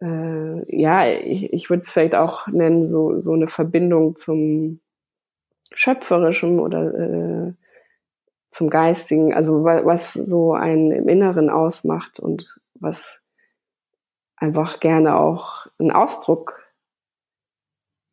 äh, 0.00 0.76
ja, 0.76 1.06
ich, 1.06 1.52
ich 1.52 1.68
würde 1.68 1.82
es 1.82 1.90
vielleicht 1.90 2.14
auch 2.14 2.46
nennen, 2.46 2.88
so, 2.88 3.20
so 3.20 3.32
eine 3.32 3.48
Verbindung 3.48 4.16
zum 4.16 4.80
Schöpferischen 5.72 6.58
oder 6.58 6.94
äh, 7.48 7.52
zum 8.50 8.70
Geistigen, 8.70 9.34
also 9.34 9.62
was 9.62 10.12
so 10.12 10.54
einen 10.54 10.90
im 10.90 11.08
Inneren 11.08 11.50
ausmacht 11.50 12.18
und 12.18 12.58
was 12.74 13.19
einfach 14.40 14.80
gerne 14.80 15.16
auch 15.16 15.66
einen 15.78 15.92
Ausdruck 15.92 16.58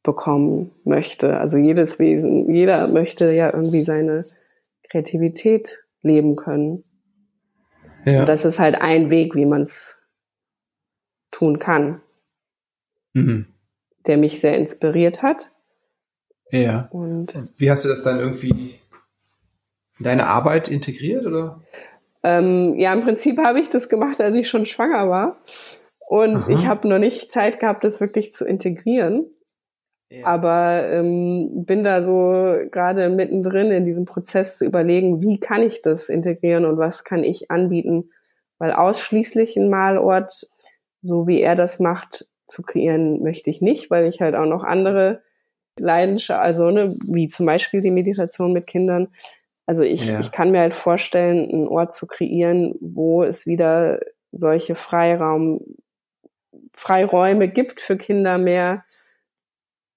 bekommen 0.03 0.71
möchte. 0.83 1.37
Also 1.39 1.57
jedes 1.57 1.99
Wesen, 1.99 2.53
jeder 2.53 2.87
möchte 2.87 3.31
ja 3.31 3.51
irgendwie 3.51 3.81
seine 3.81 4.23
Kreativität 4.89 5.83
leben 6.01 6.35
können. 6.35 6.83
Ja. 8.05 8.21
Und 8.21 8.27
das 8.27 8.45
ist 8.45 8.59
halt 8.59 8.81
ein 8.81 9.09
Weg, 9.09 9.35
wie 9.35 9.45
man 9.45 9.63
es 9.63 9.95
tun 11.31 11.59
kann. 11.59 12.01
Mhm. 13.13 13.47
Der 14.05 14.17
mich 14.17 14.39
sehr 14.39 14.57
inspiriert 14.57 15.23
hat. 15.23 15.51
Ja. 16.51 16.87
Und 16.91 17.33
wie 17.57 17.69
hast 17.69 17.83
du 17.83 17.89
das 17.89 18.01
dann 18.03 18.19
irgendwie 18.19 18.79
in 19.97 20.05
deine 20.05 20.27
Arbeit 20.27 20.69
integriert, 20.69 21.25
oder? 21.25 21.61
Ähm, 22.23 22.75
ja, 22.77 22.93
im 22.93 23.03
Prinzip 23.03 23.37
habe 23.39 23.59
ich 23.59 23.69
das 23.69 23.89
gemacht, 23.89 24.21
als 24.21 24.35
ich 24.35 24.47
schon 24.47 24.65
schwanger 24.65 25.09
war. 25.09 25.37
Und 26.07 26.37
Aha. 26.37 26.49
ich 26.49 26.67
habe 26.67 26.87
noch 26.87 26.99
nicht 26.99 27.33
Zeit 27.33 27.59
gehabt, 27.59 27.83
das 27.83 27.99
wirklich 27.99 28.31
zu 28.31 28.45
integrieren. 28.45 29.29
Ja. 30.09 30.25
Aber 30.25 30.87
ähm, 30.89 31.65
bin 31.65 31.83
da 31.83 32.01
so 32.01 32.55
gerade 32.71 33.09
mittendrin 33.09 33.71
in 33.71 33.83
diesem 33.83 34.05
Prozess 34.05 34.57
zu 34.57 34.65
überlegen, 34.65 35.21
wie 35.21 35.37
kann 35.37 35.61
ich 35.61 35.81
das 35.81 36.07
integrieren 36.07 36.63
und 36.63 36.77
was 36.77 37.03
kann 37.03 37.25
ich 37.25 37.51
anbieten. 37.51 38.11
Weil 38.57 38.71
ausschließlich 38.71 39.57
ein 39.57 39.69
Malort, 39.69 40.47
so 41.01 41.27
wie 41.27 41.41
er 41.41 41.57
das 41.57 41.79
macht, 41.79 42.25
zu 42.47 42.63
kreieren 42.63 43.21
möchte 43.21 43.49
ich 43.49 43.61
nicht, 43.61 43.91
weil 43.91 44.07
ich 44.07 44.21
halt 44.21 44.33
auch 44.33 44.45
noch 44.45 44.63
andere 44.63 45.21
Leidenschaft, 45.77 46.41
also 46.41 46.71
ne, 46.71 46.95
wie 47.05 47.27
zum 47.27 47.45
Beispiel 47.45 47.81
die 47.81 47.91
Meditation 47.91 48.53
mit 48.53 48.65
Kindern. 48.65 49.09
Also 49.65 49.83
ich, 49.83 50.07
ja. 50.07 50.21
ich 50.21 50.31
kann 50.31 50.51
mir 50.51 50.61
halt 50.61 50.73
vorstellen, 50.73 51.51
einen 51.51 51.67
Ort 51.67 51.93
zu 51.93 52.07
kreieren, 52.07 52.75
wo 52.79 53.23
es 53.23 53.45
wieder 53.45 53.99
solche 54.31 54.75
Freiraum, 54.75 55.59
Freiräume 56.77 57.47
gibt 57.47 57.81
für 57.81 57.97
Kinder 57.97 58.37
mehr 58.37 58.85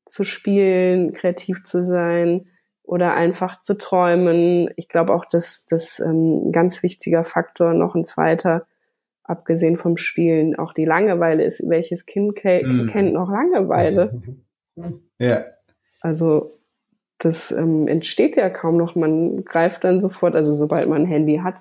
zu 0.07 0.25
spielen, 0.25 1.13
kreativ 1.13 1.63
zu 1.63 1.85
sein 1.85 2.49
oder 2.83 3.15
einfach 3.15 3.61
zu 3.61 3.77
träumen. 3.77 4.71
Ich 4.77 4.89
glaube 4.89 5.15
auch, 5.15 5.27
dass 5.27 5.67
das 5.67 6.01
ähm, 6.01 6.49
ein 6.49 6.53
ganz 6.53 6.83
wichtiger 6.83 7.25
Faktor, 7.25 7.75
noch 7.75 7.95
ein 7.95 8.07
zweiter, 8.07 8.67
abgesehen 9.23 9.77
vom 9.77 9.99
Spielen, 9.99 10.59
auch 10.59 10.73
die 10.73 10.87
Langeweile 10.87 11.45
ist. 11.45 11.63
Welches 11.69 12.07
Kind 12.07 12.35
ke 12.35 12.63
mm. 12.67 12.87
kennt 12.87 13.13
noch 13.13 13.31
Langeweile? 13.31 14.21
Ja. 15.19 15.45
Also 16.01 16.49
das 17.19 17.51
ähm, 17.51 17.87
entsteht 17.87 18.37
ja 18.37 18.49
kaum 18.49 18.79
noch. 18.79 18.95
Man 18.95 19.45
greift 19.45 19.85
dann 19.85 20.01
sofort, 20.01 20.35
also 20.35 20.57
sobald 20.57 20.89
man 20.89 21.03
ein 21.03 21.07
Handy 21.07 21.41
hat, 21.45 21.57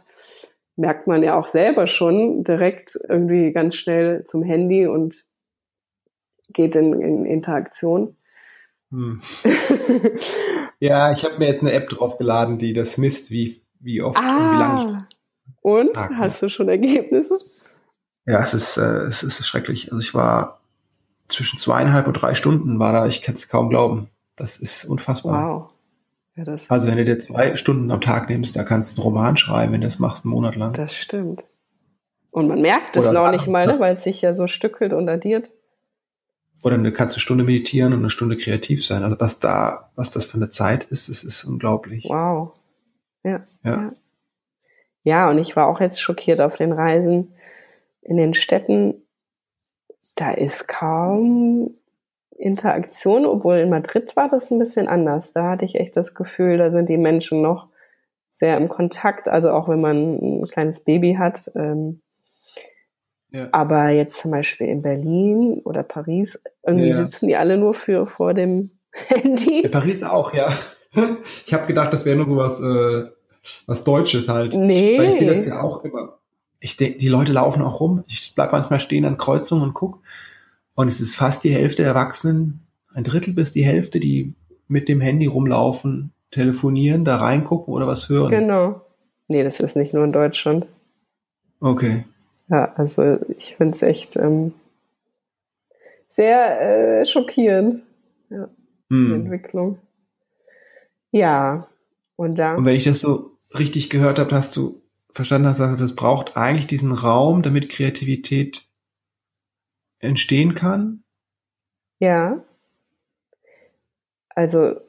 merkt 0.79 1.07
man 1.07 1.21
ja 1.23 1.37
auch 1.37 1.47
selber 1.47 1.87
schon 1.87 2.43
direkt 2.43 2.97
irgendwie 3.07 3.51
ganz 3.51 3.75
schnell 3.75 4.23
zum 4.25 4.43
Handy 4.43 4.87
und 4.87 5.25
geht 6.47 6.75
in, 6.75 7.01
in 7.01 7.25
Interaktion. 7.25 8.15
Hm. 8.91 9.19
ja, 10.79 11.11
ich 11.11 11.25
habe 11.25 11.37
mir 11.37 11.47
jetzt 11.47 11.61
eine 11.61 11.73
App 11.73 11.89
draufgeladen, 11.89 12.57
die 12.57 12.73
das 12.73 12.97
misst, 12.97 13.29
wie, 13.29 13.61
wie 13.79 14.01
oft 14.01 14.17
ah, 14.17 14.37
und 14.37 14.55
wie 14.55 14.59
lange 14.59 14.79
ich. 14.79 15.15
Und? 15.61 15.93
Tag, 15.93 16.11
Hast 16.15 16.41
du 16.41 16.49
schon 16.49 16.69
Ergebnisse? 16.69 17.37
Ja, 18.25 18.41
es 18.41 18.53
ist, 18.53 18.77
äh, 18.77 19.03
es 19.03 19.21
ist 19.21 19.45
schrecklich. 19.45 19.91
Also 19.91 19.99
ich 19.99 20.15
war 20.15 20.61
zwischen 21.27 21.59
zweieinhalb 21.59 22.07
und 22.07 22.13
drei 22.13 22.35
Stunden 22.35 22.79
war 22.79 22.93
da, 22.93 23.05
ich 23.05 23.21
kann 23.21 23.35
es 23.35 23.49
kaum 23.49 23.69
glauben. 23.69 24.09
Das 24.35 24.57
ist 24.57 24.85
unfassbar. 24.85 25.59
Wow. 25.59 25.69
Ja, 26.45 26.57
also 26.69 26.87
wenn 26.87 26.97
du 26.97 27.05
dir 27.05 27.19
zwei 27.19 27.55
Stunden 27.55 27.91
am 27.91 28.01
Tag 28.01 28.29
nimmst, 28.29 28.55
da 28.55 28.63
kannst 28.63 28.97
du 28.97 29.01
einen 29.01 29.09
Roman 29.09 29.37
schreiben, 29.37 29.73
wenn 29.73 29.81
du 29.81 29.87
das 29.87 29.99
machst, 29.99 30.25
einen 30.25 30.33
Monat 30.33 30.55
lang. 30.55 30.73
Das 30.73 30.95
stimmt. 30.95 31.45
Und 32.31 32.47
man 32.47 32.61
merkt 32.61 32.95
es 32.95 33.11
noch 33.11 33.31
nicht 33.31 33.47
mal, 33.47 33.65
ne, 33.65 33.79
weil 33.79 33.93
es 33.93 34.03
sich 34.03 34.21
ja 34.21 34.33
so 34.33 34.47
stückelt 34.47 34.93
und 34.93 35.09
addiert. 35.09 35.51
Oder 36.63 36.77
du 36.77 36.91
kannst 36.91 37.15
eine 37.15 37.21
Stunde 37.21 37.43
meditieren 37.43 37.93
und 37.93 37.99
eine 37.99 38.09
Stunde 38.09 38.37
kreativ 38.37 38.85
sein. 38.85 39.03
Also 39.03 39.19
was 39.19 39.39
da, 39.39 39.91
was 39.95 40.11
das 40.11 40.25
für 40.25 40.37
eine 40.37 40.49
Zeit 40.49 40.83
ist, 40.85 41.09
das 41.09 41.23
ist 41.23 41.43
unglaublich. 41.45 42.05
Wow. 42.07 42.53
Ja. 43.23 43.43
Ja. 43.63 43.71
ja. 43.71 43.89
ja, 45.03 45.29
und 45.29 45.37
ich 45.39 45.55
war 45.55 45.67
auch 45.67 45.79
jetzt 45.79 46.01
schockiert 46.01 46.41
auf 46.41 46.57
den 46.57 46.71
Reisen 46.71 47.33
in 48.01 48.17
den 48.17 48.33
Städten. 48.33 48.95
Da 50.15 50.31
ist 50.31 50.67
kaum 50.67 51.78
Interaktion, 52.39 53.25
obwohl 53.25 53.57
in 53.57 53.69
Madrid 53.69 54.15
war 54.15 54.29
das 54.29 54.49
ein 54.49 54.59
bisschen 54.59 54.87
anders. 54.87 55.33
Da 55.33 55.49
hatte 55.49 55.65
ich 55.65 55.75
echt 55.75 55.97
das 55.97 56.15
Gefühl, 56.15 56.57
da 56.57 56.71
sind 56.71 56.87
die 56.87 56.97
Menschen 56.97 57.41
noch 57.41 57.67
sehr 58.31 58.55
im 58.57 58.69
Kontakt, 58.69 59.27
also 59.27 59.51
auch 59.51 59.67
wenn 59.67 59.81
man 59.81 60.15
ein 60.15 60.47
kleines 60.47 60.79
Baby 60.79 61.15
hat. 61.19 61.51
Ähm, 61.55 62.01
ja. 63.31 63.49
Aber 63.51 63.89
jetzt 63.89 64.17
zum 64.17 64.31
Beispiel 64.31 64.67
in 64.67 64.81
Berlin 64.81 65.61
oder 65.65 65.83
Paris, 65.83 66.39
irgendwie 66.65 66.89
ja. 66.89 66.95
sitzen 66.95 67.27
die 67.27 67.35
alle 67.35 67.57
nur 67.57 67.73
für 67.73 68.07
vor 68.07 68.33
dem 68.33 68.71
Handy. 68.91 69.59
In 69.61 69.71
Paris 69.71 70.03
auch, 70.03 70.33
ja. 70.33 70.51
Ich 71.45 71.53
habe 71.53 71.67
gedacht, 71.67 71.93
das 71.93 72.05
wäre 72.05 72.17
nur 72.17 72.37
was, 72.37 72.59
äh, 72.59 73.09
was 73.67 73.83
Deutsches 73.83 74.27
halt. 74.27 74.55
Nee. 74.55 74.97
Weil 74.97 75.09
ich 75.09 75.15
sehe 75.15 75.31
das 75.31 75.45
ja 75.45 75.61
auch 75.61 75.83
immer. 75.83 76.17
Ich 76.59 76.77
denke, 76.77 76.97
die 76.97 77.09
Leute 77.09 77.31
laufen 77.31 77.61
auch 77.61 77.79
rum. 77.79 78.03
Ich 78.07 78.33
bleib 78.33 78.51
manchmal 78.51 78.79
stehen 78.79 79.05
an 79.05 79.17
Kreuzungen 79.17 79.63
und 79.63 79.73
guck. 79.75 79.99
Und 80.79 80.87
es 80.87 81.01
ist 81.01 81.17
fast 81.17 81.43
die 81.43 81.53
Hälfte 81.53 81.81
der 81.81 81.91
Erwachsenen, 81.91 82.65
ein 82.93 83.03
Drittel 83.03 83.33
bis 83.33 83.51
die 83.51 83.65
Hälfte, 83.65 83.99
die 83.99 84.33
mit 84.69 84.87
dem 84.87 85.01
Handy 85.01 85.25
rumlaufen, 85.25 86.13
telefonieren, 86.31 87.03
da 87.03 87.17
reingucken 87.17 87.73
oder 87.73 87.85
was 87.85 88.07
hören. 88.07 88.29
Genau. 88.29 88.79
Nee, 89.27 89.43
das 89.43 89.59
ist 89.59 89.75
nicht 89.75 89.93
nur 89.93 90.05
in 90.05 90.13
Deutschland. 90.13 90.67
Okay. 91.59 92.05
Ja, 92.47 92.73
also 92.75 93.17
ich 93.37 93.57
finde 93.57 93.75
es 93.75 93.81
echt 93.81 94.15
ähm, 94.15 94.53
sehr 96.07 97.01
äh, 97.01 97.05
schockierend. 97.05 97.83
Ja, 98.29 98.47
hm. 98.89 99.07
die 99.09 99.13
Entwicklung. 99.15 99.79
Ja, 101.11 101.67
und 102.15 102.39
da. 102.39 102.55
Und 102.55 102.63
wenn 102.63 102.77
ich 102.77 102.85
das 102.85 103.01
so 103.01 103.31
richtig 103.53 103.89
gehört 103.89 104.17
habe, 104.17 104.33
hast 104.33 104.55
du 104.55 104.81
verstanden 105.11 105.49
hast, 105.49 105.59
dass 105.59 105.75
das 105.75 105.95
braucht 105.95 106.37
eigentlich 106.37 106.67
diesen 106.67 106.93
Raum, 106.93 107.41
damit 107.41 107.67
Kreativität 107.67 108.68
entstehen 109.99 110.55
kann? 110.55 111.03
Ja. 111.99 112.43
Also 114.29 114.79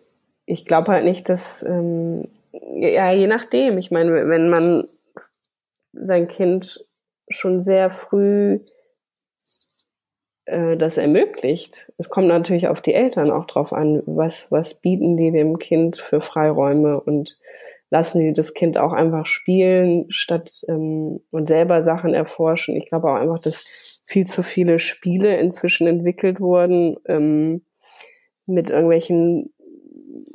ich 0.46 0.64
glaube 0.64 0.92
halt 0.92 1.04
nicht, 1.04 1.28
dass 1.28 1.62
ähm, 1.62 2.28
ja 2.52 3.10
je 3.12 3.26
nachdem. 3.26 3.78
Ich 3.78 3.90
meine, 3.90 4.28
wenn 4.28 4.48
man 4.48 4.88
sein 5.92 6.28
Kind 6.28 6.86
schon 7.28 7.62
sehr 7.62 7.90
früh 7.90 8.60
äh, 10.50 10.76
das 10.76 10.96
ermöglicht. 10.96 11.92
Es 11.96 12.08
kommt 12.08 12.28
natürlich 12.28 12.68
auf 12.68 12.80
die 12.80 12.94
Eltern 12.94 13.30
auch 13.30 13.46
drauf 13.46 13.72
an, 13.72 14.02
was 14.06 14.50
was 14.50 14.80
bieten 14.80 15.16
die 15.16 15.30
dem 15.30 15.58
Kind 15.58 15.98
für 15.98 16.20
Freiräume 16.20 17.00
und 17.00 17.38
lassen 17.90 18.20
die 18.20 18.32
das 18.32 18.54
Kind 18.54 18.78
auch 18.78 18.92
einfach 18.92 19.26
spielen 19.26 20.06
statt 20.10 20.62
ähm, 20.68 21.20
und 21.30 21.48
selber 21.48 21.84
Sachen 21.84 22.14
erforschen. 22.14 22.76
Ich 22.76 22.86
glaube 22.86 23.10
auch 23.10 23.16
einfach, 23.16 23.42
dass 23.42 24.02
viel 24.06 24.26
zu 24.26 24.42
viele 24.42 24.78
Spiele 24.78 25.36
inzwischen 25.38 25.86
entwickelt 25.86 26.40
wurden 26.40 26.96
ähm, 27.06 27.62
mit 28.46 28.70
irgendwelchen 28.70 29.52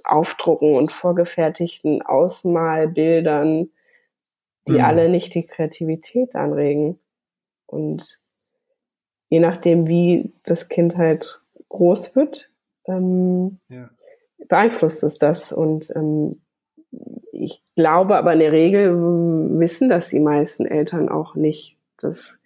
Aufdrucken 0.04 0.76
und 0.76 0.91
vorgefertigten 0.91 2.02
Ausmalbildern, 2.02 3.70
die 4.68 4.74
mhm. 4.74 4.82
alle 4.82 5.10
nicht 5.10 5.34
die 5.34 5.46
Kreativität 5.46 6.36
anregen. 6.36 7.00
Und 7.65 8.20
je 9.30 9.39
nachdem, 9.39 9.88
wie 9.88 10.34
das 10.44 10.68
Kind 10.68 10.98
halt 10.98 11.41
groß 11.70 12.15
wird, 12.15 12.52
ähm, 12.86 13.60
ja. 13.70 13.89
beeinflusst 14.48 15.04
es 15.04 15.18
das. 15.18 15.52
Und 15.52 15.91
ähm, 15.96 16.41
glaube 17.76 18.18
aber 18.18 18.34
in 18.34 18.40
der 18.40 18.52
Regel 18.52 18.94
wissen 19.60 19.90
das 19.90 20.10
die 20.10 20.20
meisten 20.20 20.66
Eltern 20.66 21.10
auch 21.10 21.36
nicht, 21.36 21.78
dass 21.98 22.38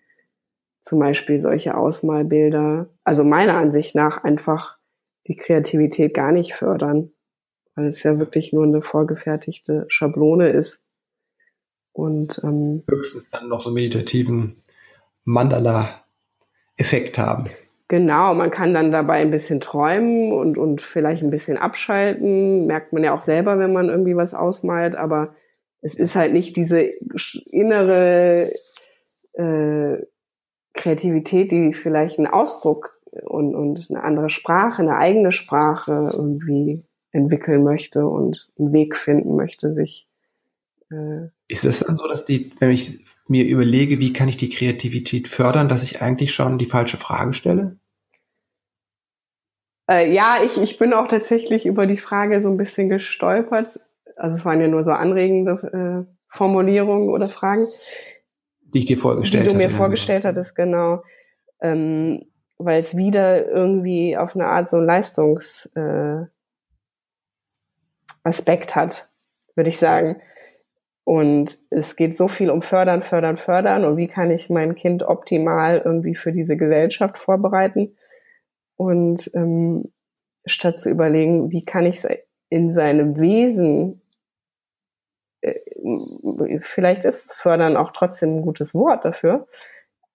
zum 0.81 0.99
Beispiel 0.99 1.39
solche 1.41 1.77
Ausmalbilder, 1.77 2.89
also 3.03 3.23
meiner 3.23 3.55
Ansicht 3.55 3.95
nach 3.95 4.23
einfach 4.23 4.77
die 5.27 5.35
Kreativität 5.35 6.13
gar 6.13 6.31
nicht 6.31 6.53
fördern, 6.55 7.11
weil 7.75 7.87
es 7.87 8.01
ja 8.03 8.17
wirklich 8.17 8.53
nur 8.53 8.63
eine 8.63 8.81
vorgefertigte 8.81 9.85
Schablone 9.87 10.49
ist. 10.49 10.81
Und 11.91 12.39
ähm, 12.43 12.83
höchstens 12.89 13.29
dann 13.29 13.49
noch 13.49 13.61
so 13.61 13.71
meditativen 13.71 14.55
Mandala-Effekt 15.25 17.17
haben. 17.17 17.49
Genau, 17.89 18.35
man 18.35 18.51
kann 18.51 18.75
dann 18.75 18.91
dabei 18.91 19.15
ein 19.15 19.31
bisschen 19.31 19.59
träumen 19.59 20.31
und, 20.31 20.59
und 20.59 20.79
vielleicht 20.79 21.23
ein 21.23 21.31
bisschen 21.31 21.57
abschalten. 21.57 22.67
Merkt 22.67 22.93
man 22.93 23.03
ja 23.03 23.15
auch 23.15 23.21
selber, 23.21 23.57
wenn 23.57 23.73
man 23.73 23.89
irgendwie 23.89 24.15
was 24.15 24.35
ausmalt, 24.35 24.95
aber 24.95 25.33
es 25.81 25.95
ist 25.95 26.15
halt 26.15 26.31
nicht 26.31 26.55
diese 26.55 26.81
innere 26.81 28.51
äh, 29.33 29.97
Kreativität, 30.75 31.51
die 31.51 31.73
vielleicht 31.73 32.19
einen 32.19 32.27
Ausdruck 32.27 32.99
und, 33.23 33.55
und 33.55 33.87
eine 33.89 34.03
andere 34.03 34.29
Sprache, 34.29 34.83
eine 34.83 34.97
eigene 34.97 35.31
Sprache 35.31 36.09
irgendwie 36.15 36.85
entwickeln 37.11 37.63
möchte 37.63 38.05
und 38.07 38.51
einen 38.59 38.71
Weg 38.71 38.97
finden 38.97 39.35
möchte, 39.35 39.73
sich. 39.73 40.08
Äh 40.91 41.29
ist 41.49 41.65
es 41.65 41.79
dann 41.79 41.95
so, 41.95 42.07
dass 42.07 42.25
die, 42.25 42.51
wenn 42.59 42.69
ich 42.69 42.99
mir 43.27 43.45
überlege, 43.45 43.99
wie 43.99 44.13
kann 44.13 44.29
ich 44.29 44.37
die 44.37 44.49
Kreativität 44.49 45.27
fördern, 45.27 45.67
dass 45.67 45.83
ich 45.83 46.01
eigentlich 46.01 46.33
schon 46.33 46.57
die 46.57 46.67
falsche 46.67 46.97
Frage 46.97 47.33
stelle? 47.33 47.77
Äh, 49.89 50.13
ja, 50.13 50.37
ich, 50.43 50.61
ich 50.61 50.77
bin 50.77 50.93
auch 50.93 51.07
tatsächlich 51.07 51.65
über 51.65 51.87
die 51.87 51.97
Frage 51.97 52.41
so 52.41 52.49
ein 52.49 52.57
bisschen 52.57 52.89
gestolpert. 52.89 53.79
Also 54.15 54.37
es 54.37 54.45
waren 54.45 54.61
ja 54.61 54.67
nur 54.67 54.83
so 54.83 54.91
anregende 54.91 56.05
äh, 56.07 56.13
Formulierungen 56.27 57.09
oder 57.09 57.27
Fragen. 57.27 57.67
Die 58.61 58.79
ich 58.79 58.85
dir 58.85 58.97
vorgestellt 58.97 59.45
habe. 59.45 59.57
Die 59.57 59.63
du 59.63 59.67
mir 59.67 59.75
vorgestellt 59.75 60.23
genau. 60.23 60.29
hattest, 60.29 60.55
genau. 60.55 61.03
Ähm, 61.61 62.25
weil 62.57 62.79
es 62.81 62.95
wieder 62.95 63.47
irgendwie 63.47 64.15
auf 64.17 64.35
eine 64.35 64.45
Art 64.45 64.69
so 64.69 64.77
ein 64.77 64.85
Leistungs 64.85 65.67
äh, 65.73 66.25
hat, 68.25 69.09
würde 69.55 69.69
ich 69.69 69.79
sagen. 69.79 70.21
Und 71.09 71.57
es 71.71 71.95
geht 71.95 72.19
so 72.19 72.27
viel 72.27 72.51
um 72.51 72.61
Fördern, 72.61 73.01
Fördern, 73.01 73.37
Fördern 73.37 73.83
und 73.83 73.97
wie 73.97 74.05
kann 74.05 74.29
ich 74.29 74.51
mein 74.51 74.75
Kind 74.75 75.01
optimal 75.01 75.81
irgendwie 75.83 76.13
für 76.13 76.31
diese 76.31 76.55
Gesellschaft 76.55 77.17
vorbereiten. 77.17 77.97
Und 78.75 79.31
ähm, 79.33 79.91
statt 80.45 80.79
zu 80.79 80.91
überlegen, 80.91 81.51
wie 81.51 81.65
kann 81.65 81.87
ich 81.87 82.03
in 82.49 82.71
seinem 82.73 83.19
Wesen, 83.19 84.03
äh, 85.41 85.55
vielleicht 86.61 87.05
ist 87.05 87.33
Fördern 87.33 87.75
auch 87.75 87.89
trotzdem 87.91 88.37
ein 88.37 88.41
gutes 88.43 88.75
Wort 88.75 89.03
dafür, 89.03 89.47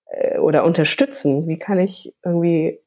äh, 0.06 0.38
oder 0.38 0.62
unterstützen, 0.62 1.48
wie 1.48 1.58
kann 1.58 1.80
ich 1.80 2.14
irgendwie 2.24 2.78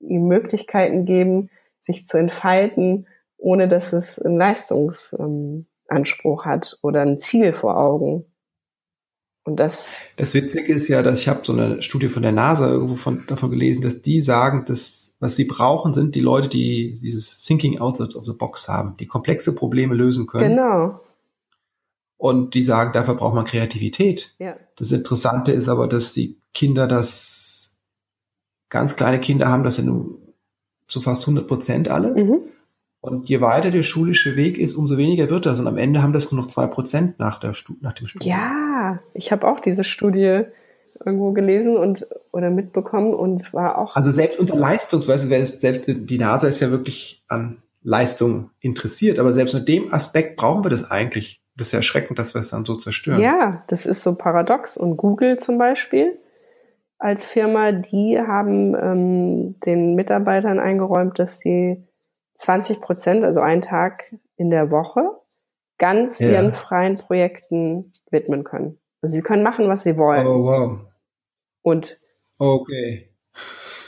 ihm 0.00 0.26
Möglichkeiten 0.26 1.04
geben, 1.04 1.48
sich 1.80 2.08
zu 2.08 2.18
entfalten, 2.18 3.06
ohne 3.36 3.68
dass 3.68 3.92
es 3.92 4.18
einen 4.18 5.68
Leistungsanspruch 5.92 6.44
hat 6.44 6.78
oder 6.82 7.02
ein 7.02 7.20
Ziel 7.20 7.52
vor 7.52 7.76
Augen. 7.76 8.24
Und 9.44 9.56
das. 9.56 9.88
Das 10.16 10.34
Witzige 10.34 10.72
ist 10.72 10.86
ja, 10.86 11.02
dass 11.02 11.20
ich 11.20 11.28
habe 11.28 11.40
so 11.42 11.52
eine 11.52 11.82
Studie 11.82 12.08
von 12.08 12.22
der 12.22 12.30
NASA 12.30 12.68
irgendwo 12.68 12.94
von, 12.94 13.24
davon 13.26 13.50
gelesen, 13.50 13.82
dass 13.82 14.00
die 14.00 14.20
sagen, 14.20 14.64
dass 14.66 15.16
was 15.18 15.34
sie 15.34 15.46
brauchen, 15.46 15.94
sind 15.94 16.14
die 16.14 16.20
Leute, 16.20 16.48
die 16.48 16.94
dieses 17.02 17.42
Thinking 17.42 17.80
outside 17.80 18.16
of 18.16 18.24
the 18.24 18.34
box 18.34 18.68
haben, 18.68 18.96
die 18.98 19.06
komplexe 19.06 19.52
Probleme 19.52 19.96
lösen 19.96 20.26
können. 20.26 20.50
Genau. 20.50 21.00
Und 22.16 22.54
die 22.54 22.62
sagen, 22.62 22.92
dafür 22.92 23.16
braucht 23.16 23.34
man 23.34 23.44
Kreativität. 23.44 24.36
Ja. 24.38 24.54
Das 24.76 24.92
Interessante 24.92 25.50
ist 25.50 25.68
aber, 25.68 25.88
dass 25.88 26.12
die 26.12 26.40
Kinder 26.54 26.86
das, 26.86 27.74
ganz 28.68 28.94
kleine 28.94 29.18
Kinder 29.18 29.48
haben 29.48 29.64
das 29.64 29.78
nun 29.78 30.18
zu 30.86 31.00
fast 31.00 31.22
100 31.22 31.48
Prozent 31.48 31.88
alle. 31.88 32.14
Mhm. 32.14 32.42
Und 33.02 33.28
je 33.28 33.40
weiter 33.40 33.72
der 33.72 33.82
schulische 33.82 34.36
Weg 34.36 34.58
ist, 34.58 34.74
umso 34.74 34.96
weniger 34.96 35.28
wird 35.28 35.44
das. 35.44 35.58
Und 35.58 35.66
am 35.66 35.76
Ende 35.76 36.04
haben 36.04 36.12
das 36.12 36.30
nur 36.30 36.40
noch 36.40 36.46
zwei 36.46 36.68
Prozent 36.68 37.18
nach, 37.18 37.40
der 37.40 37.52
nach 37.80 37.94
dem 37.94 38.06
Studium. 38.06 38.30
Ja, 38.30 39.00
ich 39.12 39.32
habe 39.32 39.48
auch 39.48 39.58
diese 39.58 39.82
Studie 39.82 40.44
irgendwo 41.04 41.32
gelesen 41.32 41.76
und 41.76 42.06
oder 42.32 42.50
mitbekommen 42.50 43.12
und 43.12 43.52
war 43.52 43.76
auch. 43.78 43.96
Also 43.96 44.12
selbst 44.12 44.38
unter 44.38 44.54
Leistungsweise, 44.54 45.26
selbst 45.26 45.84
die 45.88 46.18
NASA 46.18 46.46
ist 46.46 46.60
ja 46.60 46.70
wirklich 46.70 47.24
an 47.26 47.60
Leistung 47.82 48.50
interessiert, 48.60 49.18
aber 49.18 49.32
selbst 49.32 49.54
mit 49.54 49.66
dem 49.66 49.92
Aspekt 49.92 50.36
brauchen 50.36 50.64
wir 50.64 50.70
das 50.70 50.88
eigentlich. 50.88 51.42
Das 51.56 51.66
ist 51.66 51.72
ja 51.72 51.80
erschreckend, 51.80 52.20
dass 52.20 52.34
wir 52.34 52.40
es 52.40 52.50
dann 52.50 52.64
so 52.64 52.76
zerstören. 52.76 53.20
Ja, 53.20 53.64
das 53.66 53.84
ist 53.84 54.04
so 54.04 54.14
paradox. 54.14 54.76
Und 54.76 54.96
Google 54.96 55.38
zum 55.38 55.58
Beispiel 55.58 56.20
als 56.98 57.26
Firma, 57.26 57.72
die 57.72 58.16
haben 58.20 58.76
ähm, 58.76 59.60
den 59.66 59.96
Mitarbeitern 59.96 60.60
eingeräumt, 60.60 61.18
dass 61.18 61.40
sie 61.40 61.82
20 62.42 62.80
Prozent, 62.80 63.24
also 63.24 63.40
einen 63.40 63.62
Tag 63.62 64.14
in 64.36 64.50
der 64.50 64.70
Woche, 64.70 65.02
ganz 65.78 66.18
ja. 66.18 66.28
ihren 66.28 66.54
freien 66.54 66.96
Projekten 66.96 67.92
widmen 68.10 68.42
können. 68.42 68.78
Also 69.00 69.14
sie 69.14 69.22
können 69.22 69.44
machen, 69.44 69.68
was 69.68 69.84
sie 69.84 69.96
wollen. 69.96 70.26
Oh, 70.26 70.44
wow. 70.44 70.80
Und 71.62 71.98
okay. 72.38 73.08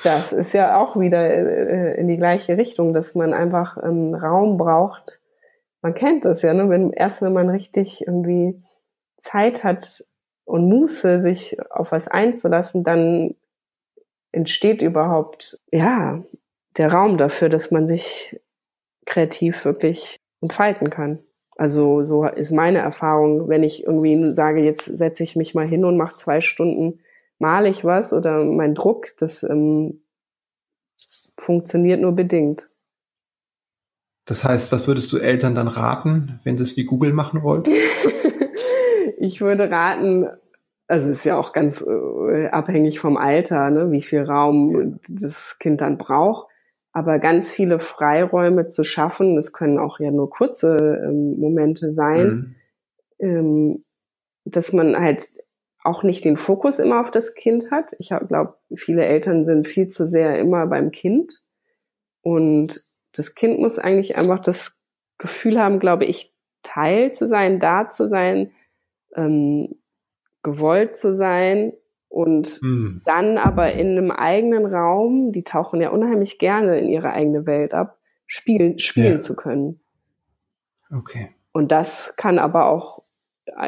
das 0.05 0.33
ist 0.33 0.53
ja 0.53 0.79
auch 0.79 0.99
wieder 0.99 1.29
äh, 1.31 2.01
in 2.01 2.07
die 2.07 2.17
gleiche 2.17 2.57
Richtung, 2.57 2.95
dass 2.95 3.17
man 3.17 3.35
einfach 3.35 3.77
einen 3.77 4.15
Raum 4.15 4.57
braucht. 4.57 5.21
Man 5.83 5.95
kennt 5.95 6.25
das 6.25 6.43
ja, 6.43 6.55
ne? 6.55 6.71
wenn, 6.71 6.93
erst 6.93 7.23
wenn 7.23 7.33
man 7.33 7.51
richtig 7.51 8.07
irgendwie 8.07 8.63
Zeit 9.19 9.65
hat 9.65 10.05
und 10.45 10.69
Muße, 10.69 11.23
sich 11.23 11.57
auf 11.71 11.91
was 11.91 12.07
einzulassen, 12.07 12.85
dann 12.85 13.35
entsteht 14.31 14.81
überhaupt, 14.81 15.59
ja, 15.73 16.23
der 16.77 16.93
Raum 16.93 17.19
dafür, 17.19 17.49
dass 17.49 17.71
man 17.71 17.89
sich 17.89 18.41
kreativ 19.07 19.65
wirklich 19.65 20.17
entfalten 20.41 20.91
kann. 20.91 21.21
Also 21.57 22.03
so 22.03 22.27
ist 22.27 22.51
meine 22.51 22.79
Erfahrung, 22.79 23.49
wenn 23.49 23.63
ich 23.63 23.85
irgendwie 23.85 24.33
sage, 24.33 24.61
jetzt 24.61 24.85
setze 24.85 25.23
ich 25.23 25.37
mich 25.37 25.55
mal 25.55 25.67
hin 25.67 25.85
und 25.85 25.97
mache 25.97 26.17
zwei 26.17 26.41
Stunden, 26.41 27.01
male 27.39 27.69
ich 27.69 27.85
was 27.85 28.13
oder 28.13 28.45
mein 28.45 28.75
Druck, 28.75 29.09
das 29.19 29.43
ähm, 29.45 30.03
funktioniert 31.39 32.01
nur 32.01 32.13
bedingt. 32.13 32.69
Das 34.27 34.45
heißt, 34.45 34.73
was 34.73 34.89
würdest 34.89 35.13
du 35.13 35.19
Eltern 35.19 35.55
dann 35.55 35.69
raten, 35.69 36.41
wenn 36.45 36.57
sie 36.57 36.63
es 36.63 36.77
wie 36.77 36.85
Google 36.85 37.13
machen 37.13 37.43
wollten? 37.43 37.71
ich 39.19 39.41
würde 39.41 39.71
raten, 39.71 40.27
also 40.89 41.11
es 41.11 41.19
ist 41.19 41.25
ja 41.25 41.37
auch 41.37 41.53
ganz 41.53 41.83
äh, 41.83 42.49
abhängig 42.49 42.99
vom 42.99 43.17
Alter, 43.17 43.71
ne, 43.71 43.93
wie 43.93 44.03
viel 44.03 44.23
Raum 44.23 44.99
das 45.09 45.57
Kind 45.59 45.83
dann 45.83 45.99
braucht. 45.99 46.49
Aber 46.95 47.19
ganz 47.19 47.51
viele 47.51 47.81
Freiräume 47.81 48.69
zu 48.69 48.85
schaffen, 48.85 49.37
es 49.37 49.53
können 49.53 49.81
auch 49.81 49.99
ja 49.99 50.13
nur 50.13 50.31
kurze 50.31 50.77
ähm, 51.05 51.39
Momente 51.41 51.91
sein, 51.91 52.27
mhm. 52.29 52.55
ähm, 53.19 53.85
dass 54.45 54.73
man 54.73 54.97
halt 54.97 55.29
auch 55.83 56.05
nicht 56.05 56.25
den 56.25 56.37
Fokus 56.37 56.79
immer 56.79 57.01
auf 57.01 57.11
das 57.11 57.35
Kind 57.35 57.73
hat. 57.73 57.97
Ich 57.99 58.11
glaube, 58.29 58.55
viele 58.77 59.05
Eltern 59.05 59.45
sind 59.45 59.67
viel 59.67 59.89
zu 59.89 60.07
sehr 60.07 60.39
immer 60.39 60.69
beim 60.69 60.93
Kind. 60.93 61.43
Und 62.23 62.87
das 63.13 63.35
Kind 63.35 63.59
muss 63.59 63.81
eigentlich 63.81 64.17
einfach 64.17 64.39
das 64.39 64.73
Gefühl 65.19 65.61
haben, 65.61 65.81
glaube 65.81 66.05
ich, 66.05 66.33
Teil 66.63 67.13
zu 67.13 67.27
sein, 67.27 67.59
da 67.59 67.91
zu 67.91 68.09
sein, 68.09 68.53
ähm, 69.17 69.81
gewollt 70.45 70.97
zu 70.97 71.13
sein 71.13 71.73
und 72.15 72.47
hm. 72.63 73.03
dann 73.05 73.39
aber 73.39 73.73
in 73.73 73.99
einem 73.99 74.13
eigenen 74.13 74.67
Raum, 74.67 75.33
die 75.33 75.43
tauchen 75.43 75.81
ja 75.81 75.91
unheimlich 75.91 76.39
gerne 76.39 76.79
in 76.79 76.89
ihre 76.89 77.11
eigene 77.11 77.45
Welt 77.45 77.75
ab, 77.75 77.99
spielen, 78.25 78.79
spielen 78.79 79.15
ja. 79.15 79.21
zu 79.21 79.35
können. 79.35 79.81
Okay. 80.93 81.31
Und 81.53 81.73
das 81.73 82.15
kann 82.17 82.39
aber 82.39 82.67
auch 82.67 83.03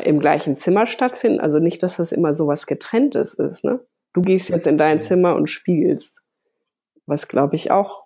im 0.04 0.20
gleichen 0.20 0.54
Zimmer 0.54 0.86
stattfinden. 0.86 1.40
Also 1.40 1.58
nicht, 1.58 1.82
dass 1.82 1.96
das 1.96 2.12
immer 2.12 2.34
so 2.34 2.46
was 2.46 2.68
getrenntes 2.68 3.34
ist. 3.34 3.64
Ne? 3.64 3.80
Du 4.12 4.22
gehst 4.22 4.48
jetzt 4.48 4.68
in 4.68 4.78
dein 4.78 5.00
Zimmer 5.00 5.34
und 5.34 5.48
spielst. 5.48 6.20
Was, 7.04 7.26
glaube 7.26 7.56
ich, 7.56 7.72
auch 7.72 8.04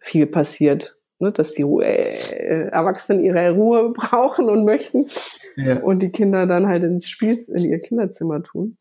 viel 0.00 0.26
passiert. 0.26 0.98
Ne? 1.20 1.30
Dass 1.30 1.54
die 1.54 1.62
äh, 1.62 2.68
Erwachsenen 2.70 3.22
ihre 3.22 3.52
Ruhe 3.52 3.92
brauchen 3.96 4.48
und 4.48 4.64
möchten. 4.64 5.06
Ja. 5.54 5.78
Und 5.78 6.02
die 6.02 6.10
Kinder 6.10 6.48
dann 6.48 6.66
halt 6.66 6.82
ins 6.82 7.08
Spiel, 7.08 7.44
in 7.54 7.70
ihr 7.70 7.78
Kinderzimmer 7.78 8.42
tun. 8.42 8.78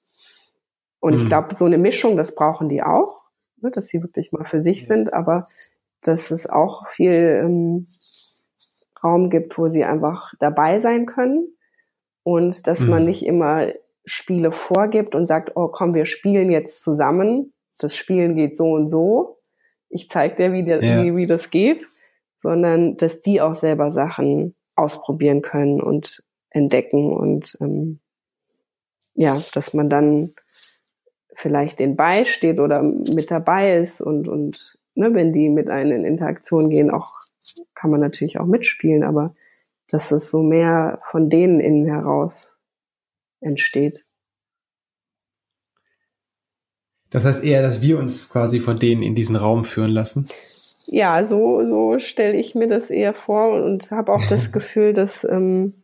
Und 1.02 1.16
mhm. 1.16 1.20
ich 1.20 1.26
glaube, 1.28 1.56
so 1.58 1.66
eine 1.66 1.78
Mischung, 1.78 2.16
das 2.16 2.36
brauchen 2.36 2.70
die 2.70 2.82
auch, 2.82 3.24
ne, 3.58 3.72
dass 3.72 3.88
sie 3.88 4.02
wirklich 4.02 4.32
mal 4.32 4.46
für 4.46 4.62
sich 4.62 4.88
sind, 4.88 5.14
aber 5.14 5.46
dass 6.02 6.32
es 6.32 6.48
auch 6.48 6.88
viel 6.88 7.42
ähm, 7.44 7.86
Raum 9.04 9.30
gibt, 9.30 9.58
wo 9.58 9.68
sie 9.68 9.84
einfach 9.84 10.32
dabei 10.40 10.80
sein 10.80 11.06
können 11.06 11.56
und 12.24 12.68
dass 12.68 12.82
mhm. 12.82 12.90
man 12.90 13.06
nicht 13.06 13.26
immer 13.26 13.68
Spiele 14.06 14.52
vorgibt 14.52 15.16
und 15.16 15.28
sagt, 15.28 15.56
oh 15.56 15.68
komm, 15.68 15.94
wir 15.94 16.06
spielen 16.06 16.52
jetzt 16.52 16.84
zusammen. 16.84 17.54
Das 17.80 17.96
Spielen 17.96 18.36
geht 18.36 18.58
so 18.58 18.72
und 18.72 18.88
so. 18.88 19.40
Ich 19.90 20.10
zeige 20.10 20.36
dir, 20.36 20.54
wie, 20.54 20.64
der, 20.64 20.84
ja. 20.84 21.04
wie, 21.04 21.16
wie 21.16 21.26
das 21.26 21.50
geht, 21.50 21.88
sondern 22.38 22.96
dass 22.98 23.22
die 23.22 23.42
auch 23.42 23.56
selber 23.56 23.92
Sachen 23.92 24.56
ausprobieren 24.76 25.42
können 25.42 25.82
und 25.82 26.24
entdecken 26.50 27.12
und 27.12 27.58
ähm, 27.62 28.00
ja, 29.14 29.38
dass 29.54 29.74
man 29.74 29.90
dann 29.90 30.34
vielleicht 31.42 31.80
den 31.80 31.96
beisteht 31.96 32.60
oder 32.60 32.84
mit 32.84 33.32
dabei 33.32 33.78
ist 33.78 34.00
und, 34.00 34.28
und 34.28 34.78
ne, 34.94 35.14
wenn 35.14 35.34
die 35.34 35.50
mit 35.50 35.70
einem 35.70 35.92
in 35.92 36.06
Interaktion 36.06 36.70
gehen, 36.70 36.92
auch 36.92 37.20
kann 37.74 37.90
man 37.90 38.00
natürlich 38.00 38.40
auch 38.40 38.46
mitspielen, 38.46 39.04
aber 39.04 39.34
dass 39.90 40.12
es 40.12 40.30
so 40.30 40.44
mehr 40.44 41.02
von 41.10 41.30
denen 41.30 41.60
innen 41.60 41.86
heraus 41.86 42.58
entsteht. 43.42 44.06
Das 47.10 47.26
heißt 47.26 47.44
eher, 47.44 47.62
dass 47.62 47.82
wir 47.82 47.98
uns 47.98 48.30
quasi 48.30 48.62
von 48.62 48.78
denen 48.78 49.04
in 49.04 49.16
diesen 49.16 49.36
Raum 49.36 49.66
führen 49.66 49.92
lassen? 49.92 50.30
Ja, 50.86 51.26
so, 51.26 51.62
so 51.68 52.00
stelle 52.00 52.38
ich 52.38 52.56
mir 52.56 52.68
das 52.68 52.90
eher 52.90 53.14
vor 53.14 53.52
und 53.52 53.92
habe 53.92 54.14
auch 54.14 54.26
das 54.28 54.52
Gefühl, 54.54 54.94
dass 54.94 55.26
ähm, 55.26 55.84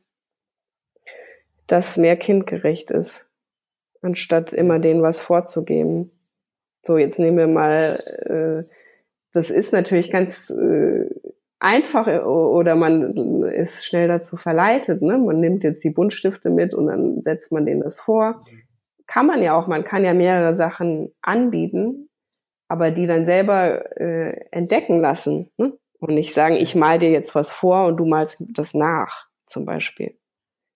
das 1.65 1.98
mehr 1.98 2.15
kindgerecht 2.15 2.91
ist 2.91 3.26
anstatt 4.01 4.53
immer 4.53 4.79
denen 4.79 5.01
was 5.01 5.21
vorzugeben. 5.21 6.12
So, 6.81 6.97
jetzt 6.97 7.19
nehmen 7.19 7.38
wir 7.38 7.47
mal, 7.47 7.99
äh, 8.25 8.69
das 9.33 9.49
ist 9.49 9.73
natürlich 9.73 10.12
ganz 10.12 10.49
äh, 10.49 11.10
einfach 11.60 12.07
äh, 12.07 12.19
oder 12.19 12.75
man 12.75 13.43
ist 13.43 13.86
schnell 13.86 14.07
dazu 14.07 14.38
verleitet. 14.38 15.01
Ne? 15.01 15.17
Man 15.17 15.39
nimmt 15.39 15.63
jetzt 15.63 15.83
die 15.83 15.89
Buntstifte 15.89 16.49
mit 16.49 16.73
und 16.73 16.88
dann 16.88 17.21
setzt 17.21 17.51
man 17.51 17.65
denen 17.65 17.81
das 17.81 17.99
vor. 17.99 18.43
Kann 19.05 19.25
man 19.25 19.41
ja 19.41 19.57
auch, 19.57 19.67
man 19.67 19.83
kann 19.83 20.03
ja 20.03 20.13
mehrere 20.13 20.53
Sachen 20.53 21.12
anbieten, 21.21 22.10
aber 22.67 22.91
die 22.91 23.07
dann 23.07 23.25
selber 23.25 23.99
äh, 23.99 24.45
entdecken 24.51 24.99
lassen. 24.99 25.49
Ne? 25.57 25.73
Und 25.99 26.13
nicht 26.13 26.33
sagen, 26.33 26.55
ich 26.55 26.75
mal 26.75 26.99
dir 26.99 27.10
jetzt 27.10 27.33
was 27.33 27.51
vor 27.51 27.88
und 27.88 27.97
du 27.97 28.05
malst 28.05 28.43
das 28.49 28.73
nach, 28.73 29.27
zum 29.45 29.65
Beispiel. 29.65 30.15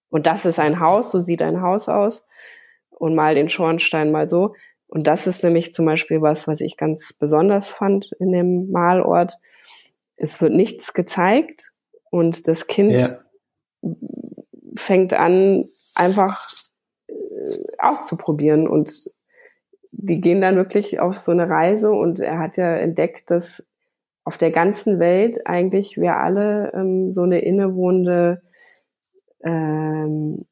Und 0.09 0.25
das 0.25 0.45
ist 0.45 0.59
ein 0.59 0.79
Haus, 0.79 1.11
so 1.11 1.19
sieht 1.19 1.41
ein 1.41 1.61
Haus 1.61 1.87
aus 1.87 2.23
und 3.01 3.15
mal 3.15 3.33
den 3.33 3.49
Schornstein 3.49 4.11
mal 4.11 4.29
so. 4.29 4.53
Und 4.87 5.07
das 5.07 5.25
ist 5.25 5.43
nämlich 5.43 5.73
zum 5.73 5.85
Beispiel 5.85 6.21
was, 6.21 6.47
was 6.47 6.61
ich 6.61 6.77
ganz 6.77 7.13
besonders 7.13 7.71
fand 7.71 8.11
in 8.19 8.31
dem 8.31 8.69
Malort. 8.69 9.33
Es 10.17 10.39
wird 10.39 10.53
nichts 10.53 10.93
gezeigt 10.93 11.71
und 12.11 12.47
das 12.47 12.67
Kind 12.67 12.91
ja. 12.91 13.07
fängt 14.75 15.13
an, 15.13 15.65
einfach 15.95 16.45
äh, 17.07 17.13
auszuprobieren 17.79 18.67
und 18.67 19.09
die 19.91 20.21
gehen 20.21 20.41
dann 20.41 20.55
wirklich 20.55 20.99
auf 20.99 21.17
so 21.17 21.31
eine 21.31 21.49
Reise 21.49 21.91
und 21.91 22.19
er 22.19 22.37
hat 22.37 22.57
ja 22.57 22.75
entdeckt, 22.75 23.31
dass 23.31 23.65
auf 24.23 24.37
der 24.37 24.51
ganzen 24.51 24.99
Welt 24.99 25.47
eigentlich 25.47 25.97
wir 25.97 26.17
alle 26.17 26.71
ähm, 26.75 27.11
so 27.11 27.23
eine 27.23 27.39
innewohnende 27.39 28.43
ähm, 29.43 30.45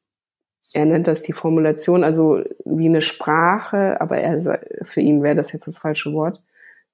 er 0.72 0.84
nennt 0.84 1.08
das 1.08 1.22
die 1.22 1.32
Formulation, 1.32 2.04
also 2.04 2.42
wie 2.64 2.86
eine 2.86 3.02
Sprache, 3.02 4.00
aber 4.00 4.18
er, 4.18 4.60
für 4.84 5.00
ihn 5.00 5.22
wäre 5.22 5.34
das 5.34 5.52
jetzt 5.52 5.66
das 5.66 5.78
falsche 5.78 6.12
Wort, 6.12 6.42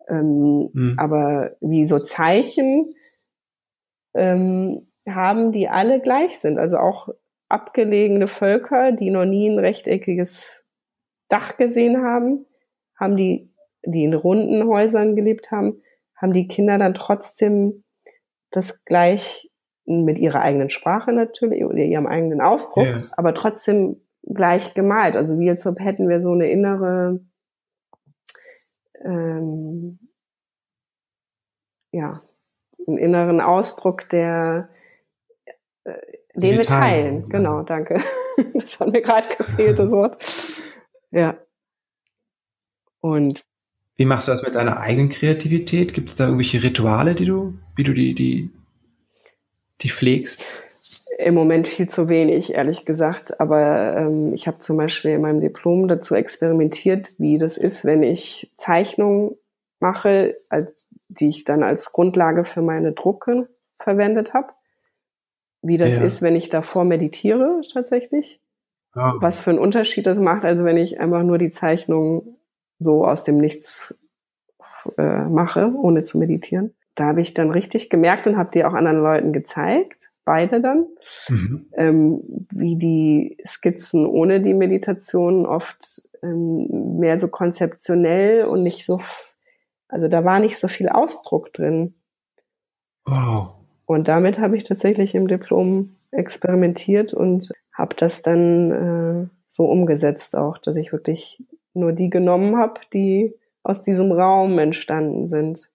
Ähm, 0.08 0.70
mhm. 0.72 0.94
Aber 0.98 1.56
wie 1.60 1.84
so 1.84 1.98
Zeichen 1.98 2.86
ähm, 4.14 4.86
haben, 5.08 5.52
die 5.52 5.68
alle 5.68 6.00
gleich 6.00 6.38
sind. 6.38 6.58
Also 6.58 6.78
auch 6.78 7.08
abgelegene 7.48 8.28
Völker, 8.28 8.92
die 8.92 9.10
noch 9.10 9.24
nie 9.24 9.48
ein 9.48 9.58
rechteckiges 9.58 10.62
Dach 11.28 11.56
gesehen 11.56 12.02
haben, 12.02 12.46
haben 12.98 13.16
die, 13.16 13.50
die 13.84 14.04
in 14.04 14.14
runden 14.14 14.66
Häusern 14.66 15.16
gelebt 15.16 15.50
haben, 15.50 15.82
haben 16.14 16.32
die 16.32 16.48
Kinder 16.48 16.78
dann 16.78 16.94
trotzdem 16.94 17.84
das 18.50 18.84
gleich 18.84 19.50
mit 19.87 20.18
ihrer 20.18 20.40
eigenen 20.40 20.70
Sprache 20.70 21.12
natürlich 21.12 21.64
oder 21.64 21.79
ihrem 21.79 22.07
eigenen 22.07 22.40
Ausdruck, 22.40 22.87
yeah. 22.87 23.03
aber 23.16 23.35
trotzdem 23.35 24.01
gleich 24.22 24.75
gemalt. 24.75 25.16
Also 25.16 25.38
wie 25.38 25.49
als 25.49 25.66
ob 25.66 25.79
hätten 25.79 26.09
wir 26.09 26.20
so 26.20 26.33
eine 26.33 26.51
innere, 26.51 27.20
ähm, 29.05 29.99
ja, 31.92 32.20
einen 32.87 32.99
inneren 32.99 33.40
Ausdruck, 33.40 34.09
der 34.09 34.68
äh, 35.85 35.94
den 36.35 36.59
wir 36.59 36.64
teilen. 36.64 37.29
Genau, 37.29 37.62
danke. 37.62 38.01
Das 38.53 38.79
hat 38.81 38.92
mir 38.92 39.01
gerade 39.01 39.35
gefehlt, 39.35 39.79
das 39.79 39.90
Wort. 39.90 40.22
Ja. 41.11 41.38
Und 43.01 43.46
wie 43.96 44.05
machst 44.05 44.29
du 44.29 44.33
das 44.33 44.42
mit 44.42 44.55
deiner 44.55 44.79
eigenen 44.79 45.09
Kreativität? 45.09 45.94
Gibt 45.94 46.11
es 46.11 46.16
da 46.16 46.25
irgendwelche 46.25 46.62
Rituale, 46.62 47.14
die 47.14 47.25
du, 47.25 47.59
wie 47.77 47.85
du 47.85 47.94
die, 47.94 48.14
die, 48.14 48.51
die 49.82 49.90
pflegst? 49.90 50.44
Im 51.18 51.34
Moment 51.34 51.66
viel 51.66 51.88
zu 51.88 52.08
wenig, 52.08 52.54
ehrlich 52.54 52.84
gesagt. 52.84 53.40
Aber 53.40 53.96
ähm, 53.96 54.34
ich 54.34 54.46
habe 54.46 54.58
zum 54.58 54.76
Beispiel 54.76 55.12
in 55.12 55.22
meinem 55.22 55.40
Diplom 55.40 55.88
dazu 55.88 56.14
experimentiert, 56.14 57.08
wie 57.18 57.38
das 57.38 57.56
ist, 57.56 57.84
wenn 57.84 58.02
ich 58.02 58.52
Zeichnungen 58.56 59.36
mache, 59.80 60.36
die 61.08 61.28
ich 61.28 61.44
dann 61.44 61.62
als 61.62 61.92
Grundlage 61.92 62.44
für 62.44 62.62
meine 62.62 62.92
Drucke 62.92 63.48
verwendet 63.76 64.34
habe. 64.34 64.52
Wie 65.62 65.76
das 65.76 65.96
ja. 65.96 66.02
ist, 66.02 66.22
wenn 66.22 66.36
ich 66.36 66.48
davor 66.48 66.84
meditiere 66.84 67.60
tatsächlich. 67.72 68.40
Ja. 68.94 69.14
Was 69.20 69.40
für 69.40 69.50
einen 69.50 69.58
Unterschied 69.58 70.06
das 70.06 70.18
macht, 70.18 70.44
also 70.44 70.64
wenn 70.64 70.76
ich 70.76 71.00
einfach 71.00 71.22
nur 71.22 71.38
die 71.38 71.50
Zeichnung 71.50 72.38
so 72.78 73.04
aus 73.04 73.24
dem 73.24 73.38
Nichts 73.38 73.94
äh, 74.96 75.24
mache, 75.24 75.72
ohne 75.74 76.04
zu 76.04 76.18
meditieren. 76.18 76.74
Da 76.96 77.06
habe 77.06 77.20
ich 77.20 77.35
dann 77.35 77.50
richtig 77.50 77.90
gemerkt 77.90 78.26
und 78.26 78.37
habe 78.37 78.50
die 78.52 78.64
auch 78.64 78.74
anderen 78.74 78.98
Leuten 78.98 79.32
gezeigt, 79.32 80.11
beide 80.24 80.61
dann, 80.61 80.87
mhm. 81.28 81.66
ähm, 81.74 82.20
wie 82.50 82.76
die 82.76 83.38
Skizzen 83.46 84.04
ohne 84.06 84.40
die 84.40 84.54
Meditation 84.54 85.46
oft 85.46 86.02
ähm, 86.22 86.98
mehr 86.98 87.20
so 87.20 87.28
konzeptionell 87.28 88.44
und 88.46 88.62
nicht 88.62 88.85
so, 88.85 89.00
also 89.88 90.09
da 90.09 90.24
war 90.24 90.40
nicht 90.40 90.59
so 90.59 90.68
viel 90.68 90.88
Ausdruck 90.88 91.52
drin. 91.52 91.94
Wow. 93.04 93.54
Und 93.87 94.09
damit 94.09 94.40
habe 94.40 94.56
ich 94.56 94.64
tatsächlich 94.64 95.14
im 95.14 95.28
Diplom 95.28 95.96
experimentiert 96.11 97.14
und 97.14 97.52
habe 97.72 97.94
das 97.94 98.22
dann 98.22 98.70
äh, 98.72 99.28
so 99.48 99.66
umgesetzt 99.66 100.37
auch, 100.37 100.59
dass 100.59 100.76
ich 100.76 100.92
wirklich 100.92 101.42
nur 101.72 101.92
die 101.92 102.11
genommen 102.11 102.56
habe, 102.56 102.80
die 102.92 103.35
aus 103.62 103.82
diesem 103.82 104.12
Raum 104.12 104.59
entstanden 104.59 105.28
sind. 105.28 105.68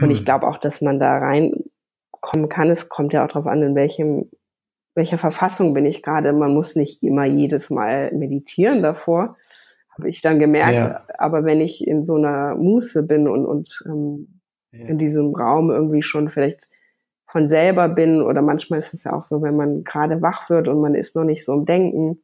Und 0.00 0.06
mhm. 0.06 0.10
ich 0.10 0.24
glaube 0.24 0.46
auch, 0.46 0.58
dass 0.58 0.80
man 0.80 0.98
da 0.98 1.18
reinkommen 1.18 2.48
kann. 2.48 2.70
Es 2.70 2.88
kommt 2.88 3.12
ja 3.12 3.24
auch 3.24 3.28
darauf 3.28 3.46
an, 3.46 3.62
in 3.62 3.74
welchem, 3.74 4.30
welcher 4.94 5.18
Verfassung 5.18 5.74
bin 5.74 5.86
ich 5.86 6.02
gerade. 6.02 6.32
Man 6.32 6.54
muss 6.54 6.76
nicht 6.76 7.02
immer 7.02 7.24
jedes 7.24 7.70
Mal 7.70 8.12
meditieren 8.12 8.82
davor, 8.82 9.36
habe 9.90 10.08
ich 10.08 10.20
dann 10.20 10.38
gemerkt. 10.38 10.74
Ja. 10.74 11.02
Aber 11.18 11.44
wenn 11.44 11.60
ich 11.60 11.86
in 11.86 12.04
so 12.04 12.16
einer 12.16 12.54
Muße 12.54 13.06
bin 13.06 13.28
und, 13.28 13.44
und 13.44 13.82
ähm, 13.86 14.40
ja. 14.72 14.86
in 14.86 14.98
diesem 14.98 15.34
Raum 15.34 15.70
irgendwie 15.70 16.02
schon 16.02 16.28
vielleicht 16.28 16.68
von 17.26 17.48
selber 17.48 17.88
bin 17.88 18.22
oder 18.22 18.40
manchmal 18.40 18.78
ist 18.78 18.94
es 18.94 19.04
ja 19.04 19.12
auch 19.12 19.24
so, 19.24 19.42
wenn 19.42 19.56
man 19.56 19.84
gerade 19.84 20.22
wach 20.22 20.48
wird 20.48 20.66
und 20.68 20.80
man 20.80 20.94
ist 20.94 21.14
noch 21.14 21.24
nicht 21.24 21.44
so 21.44 21.52
im 21.52 21.66
Denken, 21.66 22.22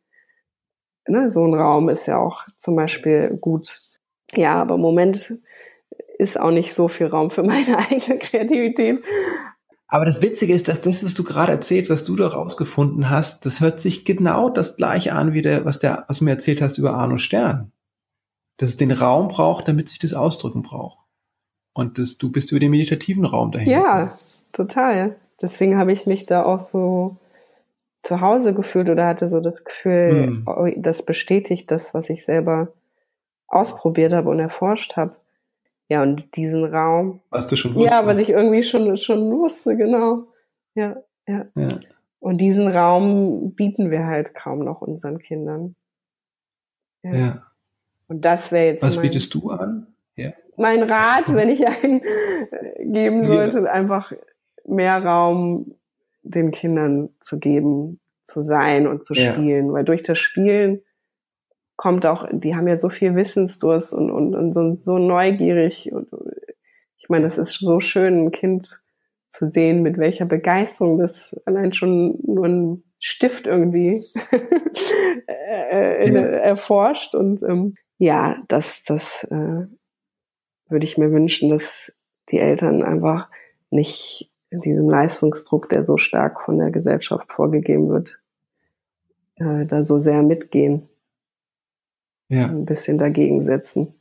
ne, 1.06 1.30
so 1.30 1.44
ein 1.44 1.54
Raum 1.54 1.88
ist 1.88 2.06
ja 2.06 2.18
auch 2.18 2.46
zum 2.58 2.76
Beispiel 2.76 3.36
gut. 3.40 3.80
Ja, 4.32 4.54
aber 4.54 4.76
im 4.76 4.80
Moment 4.80 5.38
ist 6.18 6.38
auch 6.38 6.50
nicht 6.50 6.74
so 6.74 6.88
viel 6.88 7.06
Raum 7.06 7.30
für 7.30 7.42
meine 7.42 7.78
eigene 7.90 8.18
Kreativität. 8.18 9.02
Aber 9.88 10.06
das 10.06 10.22
Witzige 10.22 10.54
ist, 10.54 10.68
dass 10.68 10.82
das, 10.82 11.04
was 11.04 11.14
du 11.14 11.24
gerade 11.24 11.52
erzählst, 11.52 11.90
was 11.90 12.04
du 12.04 12.16
da 12.16 12.26
rausgefunden 12.28 13.10
hast, 13.10 13.46
das 13.46 13.60
hört 13.60 13.78
sich 13.78 14.04
genau 14.04 14.48
das 14.48 14.76
gleiche 14.76 15.12
an, 15.12 15.34
wie 15.34 15.42
der, 15.42 15.64
was 15.64 15.78
der, 15.78 16.04
was 16.08 16.18
du 16.18 16.24
mir 16.24 16.32
erzählt 16.32 16.62
hast 16.62 16.78
über 16.78 16.94
Arno 16.94 17.16
Stern. 17.16 17.70
Dass 18.56 18.70
es 18.70 18.76
den 18.76 18.92
Raum 18.92 19.28
braucht, 19.28 19.68
damit 19.68 19.88
sich 19.88 19.98
das 19.98 20.14
ausdrücken 20.14 20.62
braucht. 20.62 21.04
Und 21.74 21.98
das, 21.98 22.18
du 22.18 22.30
bist 22.30 22.50
über 22.52 22.60
den 22.60 22.70
meditativen 22.70 23.24
Raum 23.24 23.50
dahin. 23.52 23.70
Ja, 23.70 24.16
total. 24.52 25.16
Deswegen 25.42 25.76
habe 25.76 25.92
ich 25.92 26.06
mich 26.06 26.24
da 26.24 26.44
auch 26.44 26.60
so 26.60 27.16
zu 28.02 28.20
Hause 28.20 28.54
gefühlt 28.54 28.88
oder 28.88 29.06
hatte 29.06 29.28
so 29.28 29.40
das 29.40 29.64
Gefühl, 29.64 30.26
hm. 30.26 30.44
oh, 30.46 30.68
das 30.76 31.04
bestätigt 31.04 31.70
das, 31.70 31.92
was 31.94 32.10
ich 32.10 32.24
selber 32.24 32.68
ausprobiert 33.48 34.12
habe 34.12 34.30
und 34.30 34.38
erforscht 34.38 34.96
habe. 34.96 35.16
Ja, 35.94 36.02
und 36.02 36.34
diesen 36.34 36.64
Raum. 36.64 37.20
Was 37.30 37.46
du 37.46 37.54
schon 37.54 37.72
wusstest. 37.76 38.02
Ja, 38.02 38.04
was 38.04 38.18
ich 38.18 38.30
irgendwie 38.30 38.64
schon, 38.64 38.96
schon 38.96 39.30
wusste, 39.30 39.76
genau. 39.76 40.26
Ja, 40.74 40.96
ja, 41.28 41.46
ja. 41.54 41.78
Und 42.18 42.38
diesen 42.38 42.66
Raum 42.66 43.54
bieten 43.54 43.92
wir 43.92 44.04
halt 44.04 44.34
kaum 44.34 44.64
noch 44.64 44.80
unseren 44.80 45.20
Kindern. 45.20 45.76
Ja. 47.04 47.14
ja. 47.14 47.42
Und 48.08 48.24
das 48.24 48.50
wäre 48.50 48.66
jetzt. 48.66 48.82
Was 48.82 48.96
mein, 48.96 49.02
bietest 49.02 49.32
du 49.34 49.50
an? 49.50 49.86
Ja. 50.16 50.32
Mein 50.56 50.82
Rat, 50.82 51.32
wenn 51.32 51.48
ich 51.48 51.64
einen 51.64 52.02
geben 52.92 53.24
sollte, 53.26 53.70
einfach 53.70 54.12
mehr 54.66 55.00
Raum 55.00 55.76
den 56.24 56.50
Kindern 56.50 57.10
zu 57.20 57.38
geben, 57.38 58.00
zu 58.26 58.42
sein 58.42 58.88
und 58.88 59.04
zu 59.04 59.14
spielen. 59.14 59.68
Ja. 59.68 59.72
Weil 59.74 59.84
durch 59.84 60.02
das 60.02 60.18
Spielen 60.18 60.82
kommt 61.76 62.06
auch, 62.06 62.26
die 62.32 62.54
haben 62.54 62.68
ja 62.68 62.78
so 62.78 62.88
viel 62.88 63.16
Wissensdurst 63.16 63.92
und, 63.92 64.10
und, 64.10 64.34
und 64.34 64.52
so, 64.52 64.78
so 64.80 64.98
neugierig. 64.98 65.90
Und 65.92 66.08
ich 66.96 67.08
meine, 67.08 67.26
es 67.26 67.38
ist 67.38 67.58
so 67.58 67.80
schön, 67.80 68.26
ein 68.26 68.30
Kind 68.30 68.80
zu 69.30 69.50
sehen, 69.50 69.82
mit 69.82 69.98
welcher 69.98 70.26
Begeisterung 70.26 70.98
das 70.98 71.34
allein 71.44 71.72
schon 71.72 72.18
nur 72.22 72.46
ein 72.46 72.84
Stift 73.00 73.46
irgendwie 73.46 74.02
äh, 75.26 76.10
ja. 76.10 76.20
erforscht. 76.20 77.14
Und 77.14 77.42
ähm, 77.42 77.74
ja, 77.98 78.36
das, 78.48 78.82
das 78.84 79.24
äh, 79.24 79.66
würde 80.68 80.84
ich 80.84 80.96
mir 80.96 81.10
wünschen, 81.10 81.50
dass 81.50 81.92
die 82.30 82.38
Eltern 82.38 82.82
einfach 82.82 83.28
nicht 83.70 84.30
diesem 84.50 84.88
Leistungsdruck, 84.88 85.68
der 85.68 85.84
so 85.84 85.96
stark 85.96 86.40
von 86.40 86.58
der 86.58 86.70
Gesellschaft 86.70 87.32
vorgegeben 87.32 87.88
wird, 87.88 88.20
äh, 89.36 89.66
da 89.66 89.84
so 89.84 89.98
sehr 89.98 90.22
mitgehen. 90.22 90.88
Ja. 92.28 92.46
Ein 92.46 92.64
bisschen 92.64 92.98
dagegen 92.98 93.44
setzen. 93.44 93.94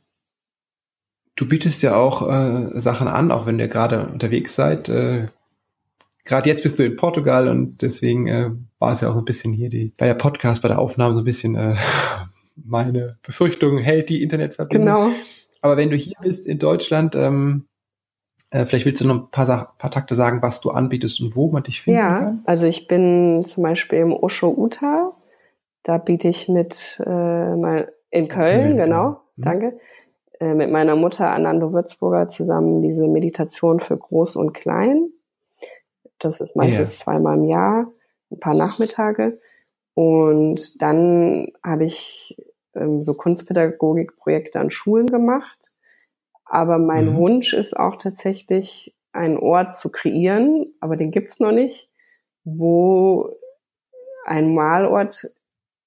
Du 1.36 1.48
bietest 1.48 1.82
ja 1.82 1.96
auch 1.96 2.22
äh, 2.28 2.80
Sachen 2.80 3.08
an, 3.08 3.32
auch 3.32 3.46
wenn 3.46 3.58
ihr 3.58 3.68
gerade 3.68 4.06
unterwegs 4.06 4.54
seid. 4.54 4.88
Äh, 4.88 5.28
gerade 6.24 6.48
jetzt 6.48 6.62
bist 6.62 6.78
du 6.78 6.84
in 6.84 6.96
Portugal 6.96 7.48
und 7.48 7.82
deswegen 7.82 8.28
äh, 8.28 8.50
war 8.78 8.92
es 8.92 9.00
ja 9.00 9.10
auch 9.10 9.16
ein 9.16 9.24
bisschen 9.24 9.52
hier 9.52 9.68
die 9.68 9.92
bei 9.96 10.06
der 10.06 10.14
Podcast, 10.14 10.62
bei 10.62 10.68
der 10.68 10.78
Aufnahme 10.78 11.14
so 11.14 11.22
ein 11.22 11.24
bisschen 11.24 11.56
äh, 11.56 11.74
meine 12.56 13.18
Befürchtung, 13.22 13.78
hält 13.78 14.08
die 14.08 14.22
Internetverbindung. 14.22 14.86
Genau. 14.86 15.16
Aber 15.60 15.76
wenn 15.76 15.90
du 15.90 15.96
hier 15.96 16.16
bist 16.20 16.46
in 16.46 16.58
Deutschland, 16.58 17.14
ähm, 17.16 17.66
äh, 18.50 18.66
vielleicht 18.66 18.86
willst 18.86 19.02
du 19.02 19.08
noch 19.08 19.14
ein 19.16 19.30
paar, 19.30 19.74
paar 19.78 19.90
Takte 19.90 20.14
sagen, 20.14 20.42
was 20.42 20.60
du 20.60 20.70
anbietest 20.70 21.20
und 21.20 21.34
wo 21.34 21.50
man 21.50 21.64
dich 21.64 21.80
finden 21.80 21.98
ja, 21.98 22.18
kann. 22.18 22.34
Ja, 22.36 22.42
also 22.44 22.66
ich 22.66 22.86
bin 22.86 23.44
zum 23.46 23.62
Beispiel 23.64 23.98
im 23.98 24.12
Osho 24.12 24.54
Uta. 24.56 25.12
Da 25.82 25.98
biete 25.98 26.28
ich 26.28 26.48
mit 26.48 27.02
äh, 27.04 27.56
mal 27.56 27.92
in 28.14 28.28
Köln, 28.28 28.60
Köln 28.60 28.76
genau. 28.76 29.20
Mhm. 29.36 29.42
danke, 29.42 29.78
äh, 30.40 30.54
mit 30.54 30.70
meiner 30.70 30.96
Mutter 30.96 31.30
Anando 31.30 31.72
Würzburger 31.72 32.28
zusammen 32.28 32.82
diese 32.82 33.06
Meditation 33.06 33.80
für 33.80 33.96
Groß 33.96 34.36
und 34.36 34.52
Klein. 34.52 35.08
Das 36.18 36.40
ist 36.40 36.56
meistens 36.56 36.98
ja. 36.98 37.04
zweimal 37.04 37.36
im 37.36 37.44
Jahr, 37.44 37.92
ein 38.30 38.40
paar 38.40 38.54
Nachmittage. 38.54 39.38
Und 39.94 40.80
dann 40.80 41.48
habe 41.62 41.84
ich 41.84 42.36
ähm, 42.74 43.02
so 43.02 43.14
Kunstpädagogikprojekte 43.14 44.58
an 44.58 44.70
Schulen 44.70 45.06
gemacht 45.06 45.74
aber 46.44 46.78
mein 46.78 47.14
mhm. 47.14 47.16
Wunsch 47.16 47.52
ist 47.52 47.76
auch 47.76 47.96
tatsächlich, 47.96 48.94
einen 49.12 49.38
Ort 49.38 49.76
zu 49.76 49.90
kreieren, 49.90 50.66
aber 50.80 50.96
den 50.96 51.12
gibt's 51.12 51.38
noch 51.38 51.52
nicht, 51.52 51.90
wo 52.42 53.30
ein 54.24 54.54
Malort 54.54 55.24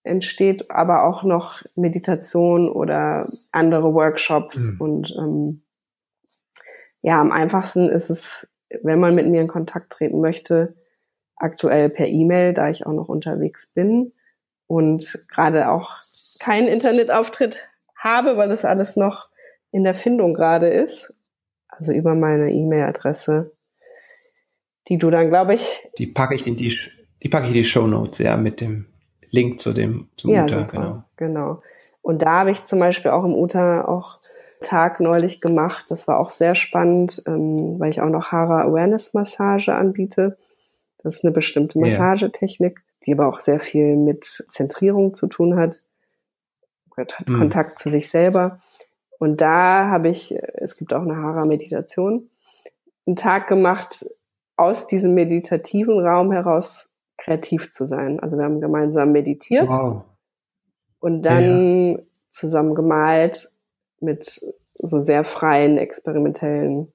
entsteht, 0.08 0.72
aber 0.72 1.04
auch 1.04 1.24
noch 1.24 1.64
Meditation 1.76 2.70
oder 2.70 3.28
andere 3.52 3.94
Workshops. 3.94 4.58
Mhm. 4.58 4.82
Und 4.82 5.16
ähm, 5.18 5.62
ja, 7.02 7.22
am 7.22 7.32
einfachsten 7.32 7.90
ist 7.90 8.10
es, 8.10 8.48
wenn 8.82 9.00
man 9.00 9.16
mit 9.16 9.28
mir 9.28 9.42
in 9.42 9.48
Kontakt 9.48 9.92
treten 9.92 10.20
möchte, 10.20 10.76
aktuell 11.36 11.90
per 11.90 12.08
E-Mail, 12.08 12.54
da 12.54 12.70
ich 12.70 12.86
auch 12.86 12.94
noch 12.94 13.10
unterwegs 13.10 13.72
bin 13.74 14.14
und 14.66 15.24
gerade 15.30 15.70
auch 15.70 15.98
keinen 16.40 16.68
Internetauftritt 16.68 17.68
habe, 17.96 18.38
weil 18.38 18.50
das 18.50 18.66
alles 18.66 18.96
noch 18.96 19.30
in 19.72 19.84
der 19.84 19.96
Findung 19.96 20.34
gerade 20.34 20.68
ist. 20.68 21.14
Also 21.68 21.92
über 21.92 22.16
meine 22.16 22.52
E-Mail-Adresse, 22.52 23.52
die 24.88 24.98
du 24.98 25.12
dann, 25.12 25.30
glaube 25.30 25.54
ich. 25.54 25.88
Die 25.98 26.08
packe 26.08 26.36
ich 26.36 26.48
in 26.48 26.56
die, 26.56 26.76
die 27.22 27.30
packe 27.30 27.46
ich 27.46 27.52
in 27.52 27.58
die 27.58 27.64
Show 27.64 27.88
Notes, 27.88 28.20
ja, 28.20 28.36
mit 28.38 28.62
dem 28.62 28.88
Link 29.32 29.60
zu 29.60 29.74
dem 29.74 30.08
zum 30.16 30.32
ja, 30.32 30.44
Uta, 30.44 30.60
super, 30.60 30.72
genau. 30.72 31.04
Genau. 31.18 31.62
Und 32.02 32.22
da 32.22 32.40
habe 32.40 32.52
ich 32.52 32.64
zum 32.66 32.80
Beispiel 32.80 33.12
auch 33.12 33.26
im 33.26 33.34
Uta 33.34 33.86
auch 33.86 34.20
Tag 34.62 35.00
neulich 35.00 35.42
gemacht. 35.42 35.86
Das 35.90 36.08
war 36.08 36.20
auch 36.20 36.32
sehr 36.32 36.56
spannend, 36.56 37.22
ähm, 37.28 37.80
weil 37.80 37.92
ich 37.92 38.02
auch 38.02 38.10
noch 38.10 38.32
Hara 38.32 38.64
Awareness 38.64 39.14
Massage 39.14 39.74
anbiete. 39.74 40.38
Das 41.04 41.16
ist 41.16 41.24
eine 41.24 41.34
bestimmte 41.34 41.80
Massagetechnik, 41.80 42.82
die 43.06 43.14
aber 43.14 43.28
auch 43.28 43.40
sehr 43.40 43.60
viel 43.60 43.96
mit 43.96 44.26
Zentrierung 44.50 45.14
zu 45.14 45.28
tun 45.28 45.58
hat. 45.58 45.84
Hat 46.96 47.16
Mhm. 47.28 47.38
Kontakt 47.38 47.78
zu 47.78 47.92
sich 47.92 48.10
selber. 48.10 48.60
Und 49.20 49.42
da 49.42 49.88
habe 49.90 50.10
ich, 50.10 50.34
es 50.56 50.78
gibt 50.78 50.94
auch 50.94 51.04
eine 51.04 51.18
Hara-Meditation, 51.18 52.30
einen 53.06 53.16
Tag 53.16 53.48
gemacht, 53.48 54.06
aus 54.56 54.88
diesem 54.88 55.14
meditativen 55.14 56.00
Raum 56.00 56.32
heraus 56.32 56.88
kreativ 57.18 57.70
zu 57.72 57.86
sein. 57.86 58.20
Also 58.20 58.38
wir 58.38 58.46
haben 58.46 58.62
gemeinsam 58.62 59.12
meditiert 59.12 59.68
Wow. 59.68 60.04
und 61.00 61.24
dann 61.24 62.02
zusammen 62.32 62.76
gemalt 62.76 63.52
mit 64.00 64.42
so 64.76 65.00
sehr 65.00 65.24
freien, 65.24 65.78
experimentellen 65.78 66.94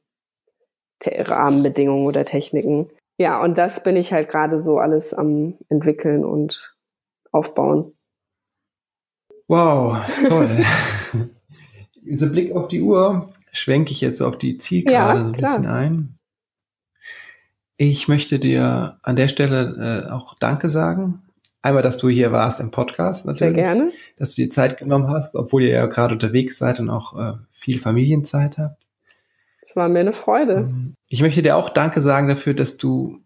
Te 1.00 1.12
Rahmenbedingungen 1.28 2.06
oder 2.06 2.24
Techniken. 2.24 2.88
Ja, 3.18 3.42
und 3.42 3.58
das 3.58 3.82
bin 3.82 3.96
ich 3.96 4.12
halt 4.12 4.28
gerade 4.30 4.62
so 4.62 4.78
alles 4.78 5.12
am 5.12 5.58
entwickeln 5.68 6.24
und 6.24 6.74
aufbauen. 7.32 7.92
Wow, 9.48 9.98
toll. 10.28 10.48
Unser 12.08 12.28
Blick 12.28 12.52
auf 12.54 12.68
die 12.68 12.80
Uhr 12.82 13.32
schwenke 13.52 13.92
ich 13.92 14.00
jetzt 14.00 14.20
auf 14.22 14.38
die 14.38 14.58
Zielgerade 14.58 15.18
Ja, 15.18 15.24
so 15.24 15.32
ein 15.32 15.36
klar. 15.36 15.56
bisschen 15.58 15.70
ein. 15.70 16.18
Ich 17.84 18.06
möchte 18.06 18.38
dir 18.38 19.00
an 19.02 19.16
der 19.16 19.26
Stelle 19.26 20.04
äh, 20.06 20.10
auch 20.12 20.36
Danke 20.38 20.68
sagen. 20.68 21.22
Einmal, 21.62 21.82
dass 21.82 21.96
du 21.96 22.08
hier 22.08 22.30
warst 22.30 22.60
im 22.60 22.70
Podcast 22.70 23.24
Sehr 23.24 23.32
natürlich, 23.32 23.56
gerne. 23.56 23.92
dass 24.16 24.36
du 24.36 24.42
dir 24.42 24.50
Zeit 24.50 24.78
genommen 24.78 25.08
hast, 25.08 25.34
obwohl 25.34 25.62
ihr 25.62 25.72
ja 25.72 25.86
gerade 25.86 26.14
unterwegs 26.14 26.58
seid 26.58 26.78
und 26.78 26.90
auch 26.90 27.18
äh, 27.18 27.32
viel 27.50 27.80
Familienzeit 27.80 28.58
habt. 28.58 28.86
Es 29.68 29.74
war 29.74 29.88
mir 29.88 29.98
eine 29.98 30.12
Freude. 30.12 30.58
Ähm, 30.58 30.92
Ich 31.08 31.22
möchte 31.22 31.42
dir 31.42 31.56
auch 31.56 31.70
Danke 31.70 32.00
sagen 32.00 32.28
dafür, 32.28 32.54
dass 32.54 32.76
du, 32.76 33.18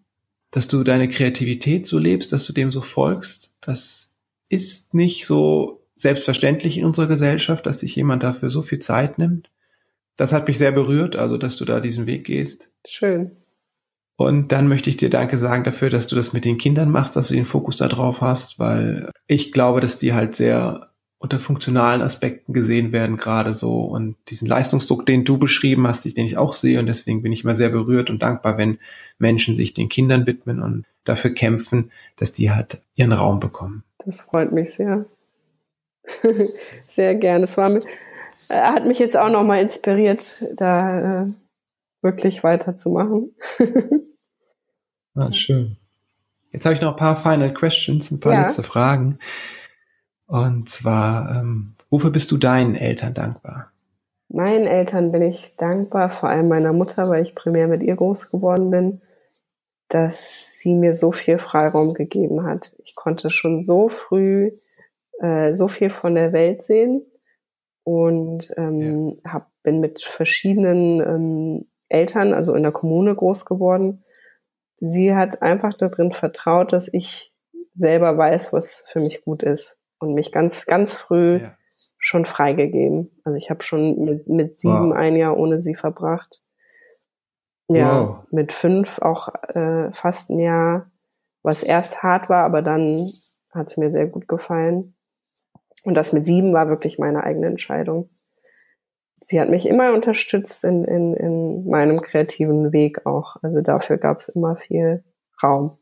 dass 0.52 0.68
du 0.68 0.84
deine 0.84 1.10
Kreativität 1.10 1.86
so 1.86 1.98
lebst, 1.98 2.32
dass 2.32 2.46
du 2.46 2.54
dem 2.54 2.72
so 2.72 2.80
folgst. 2.80 3.54
Das 3.60 4.14
ist 4.48 4.94
nicht 4.94 5.26
so 5.26 5.82
selbstverständlich 5.96 6.78
in 6.78 6.86
unserer 6.86 7.08
Gesellschaft, 7.08 7.66
dass 7.66 7.80
sich 7.80 7.94
jemand 7.94 8.22
dafür 8.22 8.48
so 8.48 8.62
viel 8.62 8.78
Zeit 8.78 9.18
nimmt. 9.18 9.50
Das 10.16 10.32
hat 10.32 10.48
mich 10.48 10.56
sehr 10.56 10.72
berührt, 10.72 11.14
also 11.14 11.36
dass 11.36 11.56
du 11.56 11.66
da 11.66 11.80
diesen 11.80 12.06
Weg 12.06 12.24
gehst. 12.24 12.72
Schön. 12.86 13.32
Und 14.16 14.50
dann 14.50 14.66
möchte 14.66 14.88
ich 14.88 14.96
dir 14.96 15.10
Danke 15.10 15.36
sagen 15.36 15.64
dafür, 15.64 15.90
dass 15.90 16.06
du 16.06 16.16
das 16.16 16.32
mit 16.32 16.44
den 16.44 16.56
Kindern 16.56 16.90
machst, 16.90 17.16
dass 17.16 17.28
du 17.28 17.34
den 17.34 17.44
Fokus 17.44 17.76
da 17.76 17.88
drauf 17.88 18.22
hast, 18.22 18.58
weil 18.58 19.10
ich 19.26 19.52
glaube, 19.52 19.80
dass 19.80 19.98
die 19.98 20.14
halt 20.14 20.34
sehr 20.34 20.90
unter 21.18 21.38
funktionalen 21.38 22.02
Aspekten 22.02 22.52
gesehen 22.52 22.92
werden 22.92 23.16
gerade 23.16 23.54
so 23.54 23.80
und 23.80 24.16
diesen 24.28 24.48
Leistungsdruck, 24.48 25.06
den 25.06 25.24
du 25.24 25.38
beschrieben 25.38 25.86
hast, 25.86 26.04
den 26.04 26.26
ich 26.26 26.36
auch 26.36 26.52
sehe 26.52 26.78
und 26.78 26.86
deswegen 26.86 27.22
bin 27.22 27.32
ich 27.32 27.42
immer 27.42 27.54
sehr 27.54 27.70
berührt 27.70 28.10
und 28.10 28.22
dankbar, 28.22 28.58
wenn 28.58 28.78
Menschen 29.18 29.56
sich 29.56 29.72
den 29.72 29.88
Kindern 29.88 30.26
widmen 30.26 30.62
und 30.62 30.84
dafür 31.04 31.32
kämpfen, 31.32 31.90
dass 32.16 32.32
die 32.32 32.50
halt 32.50 32.82
ihren 32.94 33.12
Raum 33.12 33.40
bekommen. 33.40 33.82
Das 34.04 34.20
freut 34.20 34.52
mich 34.52 34.74
sehr. 34.74 35.06
sehr 36.88 37.14
gerne. 37.14 37.44
Es 37.44 37.56
war 37.56 37.70
äh, 37.70 37.80
hat 38.48 38.86
mich 38.86 38.98
jetzt 38.98 39.16
auch 39.16 39.30
nochmal 39.30 39.62
inspiriert, 39.62 40.44
da 40.56 41.22
äh, 41.22 41.26
wirklich 42.02 42.44
weiterzumachen. 42.44 43.34
Ah, 45.14 45.32
schön. 45.32 45.76
Jetzt 46.52 46.64
habe 46.64 46.74
ich 46.74 46.80
noch 46.80 46.90
ein 46.92 46.96
paar 46.96 47.16
Final 47.16 47.52
Questions, 47.54 48.10
ein 48.10 48.20
paar 48.20 48.34
Ja. 48.34 48.42
letzte 48.42 48.62
Fragen. 48.62 49.18
Und 50.26 50.68
zwar, 50.68 51.36
ähm, 51.36 51.74
wofür 51.90 52.10
bist 52.10 52.30
du 52.32 52.36
deinen 52.36 52.74
Eltern 52.74 53.14
dankbar? 53.14 53.72
Meinen 54.28 54.66
Eltern 54.66 55.12
bin 55.12 55.22
ich 55.22 55.54
dankbar, 55.56 56.10
vor 56.10 56.28
allem 56.28 56.48
meiner 56.48 56.72
Mutter, 56.72 57.08
weil 57.08 57.22
ich 57.22 57.34
primär 57.34 57.68
mit 57.68 57.82
ihr 57.82 57.94
groß 57.94 58.30
geworden 58.30 58.70
bin, 58.70 59.00
dass 59.88 60.58
sie 60.58 60.74
mir 60.74 60.94
so 60.94 61.12
viel 61.12 61.38
Freiraum 61.38 61.94
gegeben 61.94 62.42
hat. 62.44 62.74
Ich 62.84 62.96
konnte 62.96 63.30
schon 63.30 63.64
so 63.64 63.88
früh 63.88 64.50
äh, 65.20 65.54
so 65.54 65.68
viel 65.68 65.90
von 65.90 66.14
der 66.14 66.32
Welt 66.32 66.62
sehen 66.62 67.06
und 67.84 68.52
ähm, 68.56 69.20
hab, 69.24 69.50
bin 69.62 69.80
mit 69.80 70.02
verschiedenen 70.02 71.00
ähm, 71.00 71.66
Eltern, 71.88 72.34
also 72.34 72.54
in 72.54 72.62
der 72.62 72.72
Kommune 72.72 73.14
groß 73.14 73.44
geworden. 73.44 74.04
Sie 74.78 75.14
hat 75.14 75.42
einfach 75.42 75.74
darin 75.74 76.12
vertraut, 76.12 76.72
dass 76.72 76.88
ich 76.92 77.32
selber 77.74 78.16
weiß, 78.18 78.52
was 78.52 78.84
für 78.88 79.00
mich 79.00 79.24
gut 79.24 79.42
ist 79.42 79.76
und 79.98 80.14
mich 80.14 80.32
ganz, 80.32 80.66
ganz 80.66 80.96
früh 80.96 81.38
Ja. 81.38 81.56
schon 81.98 82.26
freigegeben. 82.26 83.10
Also 83.24 83.36
ich 83.36 83.50
habe 83.50 83.62
schon 83.62 84.04
mit, 84.04 84.28
mit 84.28 84.60
sieben 84.60 84.90
Wow. 84.90 84.96
ein 84.96 85.16
Jahr 85.16 85.36
ohne 85.36 85.60
sie 85.60 85.74
verbracht. 85.74 86.42
Ja, 87.68 88.00
Wow. 88.00 88.18
mit 88.30 88.52
fünf 88.52 89.00
auch 89.00 89.28
äh, 89.54 89.92
fast 89.92 90.30
ein 90.30 90.38
Jahr, 90.38 90.90
was 91.42 91.62
erst 91.62 92.02
hart 92.02 92.28
war, 92.28 92.44
aber 92.44 92.62
dann 92.62 92.94
hat 93.50 93.68
es 93.68 93.76
mir 93.76 93.90
sehr 93.90 94.06
gut 94.06 94.28
gefallen. 94.28 94.94
Und 95.84 95.94
das 95.94 96.12
mit 96.12 96.26
sieben 96.26 96.52
war 96.52 96.68
wirklich 96.68 96.98
meine 96.98 97.22
eigene 97.24 97.46
Entscheidung. 97.46 98.10
Sie 99.28 99.40
hat 99.40 99.48
mich 99.48 99.66
immer 99.66 99.92
unterstützt 99.92 100.62
in, 100.62 100.84
in, 100.84 101.12
in 101.14 101.68
meinem 101.68 102.00
kreativen 102.00 102.72
Weg 102.72 103.06
auch. 103.06 103.34
Also 103.42 103.60
dafür 103.60 103.98
gab 103.98 104.20
es 104.20 104.28
immer 104.28 104.54
viel 104.54 105.02
Raum. 105.42 105.78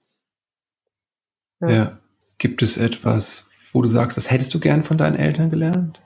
Ja. 1.60 1.68
Ja. 1.68 1.98
Gibt 2.38 2.62
es 2.62 2.78
etwas, 2.78 3.50
wo 3.74 3.82
du 3.82 3.88
sagst, 3.88 4.16
das 4.16 4.30
hättest 4.30 4.54
du 4.54 4.60
gern 4.60 4.82
von 4.82 4.96
deinen 4.96 5.16
Eltern 5.16 5.50
gelernt? 5.50 6.00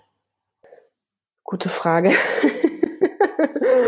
Gute 1.44 1.68
Frage. 1.68 2.11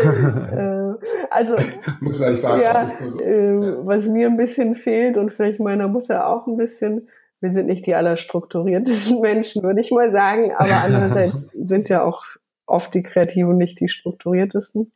Äh, 0.03 0.93
also 1.29 1.55
Muss 1.99 2.21
eigentlich 2.21 2.41
ja, 2.41 2.83
äh, 2.83 3.85
was 3.85 4.07
mir 4.07 4.27
ein 4.27 4.37
bisschen 4.37 4.73
fehlt 4.73 5.17
und 5.17 5.31
vielleicht 5.31 5.59
meiner 5.59 5.87
Mutter 5.87 6.27
auch 6.27 6.47
ein 6.47 6.57
bisschen, 6.57 7.09
wir 7.39 7.51
sind 7.51 7.67
nicht 7.67 7.85
die 7.85 7.93
allerstrukturiertesten 7.93 9.21
Menschen, 9.21 9.61
würde 9.61 9.81
ich 9.81 9.91
mal 9.91 10.11
sagen, 10.11 10.53
aber 10.55 10.73
andererseits 10.85 11.49
sind 11.53 11.89
ja 11.89 12.03
auch 12.03 12.25
oft 12.71 12.93
die 12.93 13.03
Kreativen 13.03 13.57
nicht 13.57 13.79
die 13.79 13.89
strukturiertesten. 13.89 14.91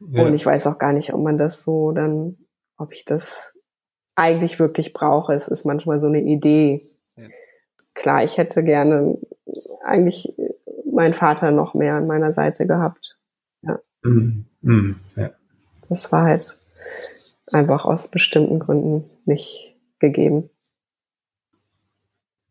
Ja. 0.00 0.24
Und 0.24 0.34
ich 0.34 0.44
weiß 0.44 0.66
auch 0.66 0.78
gar 0.78 0.92
nicht, 0.92 1.12
ob 1.12 1.22
man 1.22 1.38
das 1.38 1.62
so 1.62 1.92
dann, 1.92 2.38
ob 2.76 2.92
ich 2.92 3.04
das 3.04 3.36
eigentlich 4.14 4.58
wirklich 4.58 4.92
brauche. 4.92 5.34
Es 5.34 5.48
ist 5.48 5.64
manchmal 5.64 6.00
so 6.00 6.06
eine 6.06 6.20
Idee. 6.20 6.82
Ja. 7.16 7.28
Klar, 7.94 8.24
ich 8.24 8.38
hätte 8.38 8.62
gerne 8.64 9.18
eigentlich 9.84 10.34
meinen 10.92 11.14
Vater 11.14 11.50
noch 11.50 11.74
mehr 11.74 11.94
an 11.94 12.06
meiner 12.06 12.32
Seite 12.32 12.66
gehabt. 12.66 13.18
Mm, 14.02 14.46
mm, 14.62 15.00
ja. 15.16 15.30
Das 15.88 16.10
war 16.10 16.24
halt 16.24 16.58
einfach 17.52 17.84
aus 17.84 18.08
bestimmten 18.08 18.58
Gründen 18.58 19.04
nicht 19.24 19.76
gegeben. 20.00 20.50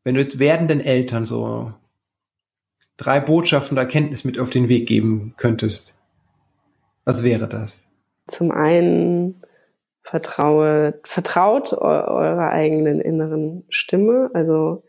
Wenn 0.04 0.15
du 0.15 0.21
jetzt 0.21 0.39
werdenden 0.39 0.80
Eltern 0.80 1.25
so 1.25 1.73
drei 2.97 3.19
Botschaften 3.19 3.75
oder 3.75 3.84
Erkenntnis 3.84 4.23
mit 4.23 4.39
auf 4.39 4.49
den 4.49 4.69
Weg 4.69 4.88
geben 4.88 5.34
könntest, 5.38 5.97
was 7.06 7.23
wäre 7.23 7.47
das? 7.47 7.88
Zum 8.27 8.51
einen 8.51 9.41
vertraue, 10.04 10.99
vertraut 11.04 11.73
eu 11.73 11.77
eurer 11.77 12.49
eigenen 12.49 13.01
inneren 13.01 13.65
Stimme. 13.69 14.30
Also 14.34 14.84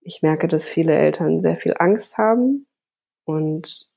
ich 0.00 0.22
merke, 0.22 0.48
dass 0.48 0.68
viele 0.68 0.94
Eltern 0.94 1.42
sehr 1.42 1.56
viel 1.56 1.74
Angst 1.78 2.18
haben 2.18 2.66
und 3.24 3.90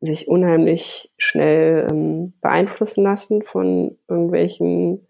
sich 0.00 0.26
unheimlich 0.26 1.12
schnell 1.16 1.86
ähm, 1.90 2.32
beeinflussen 2.40 3.04
lassen 3.04 3.42
von 3.42 3.96
irgendwelchen 4.08 5.06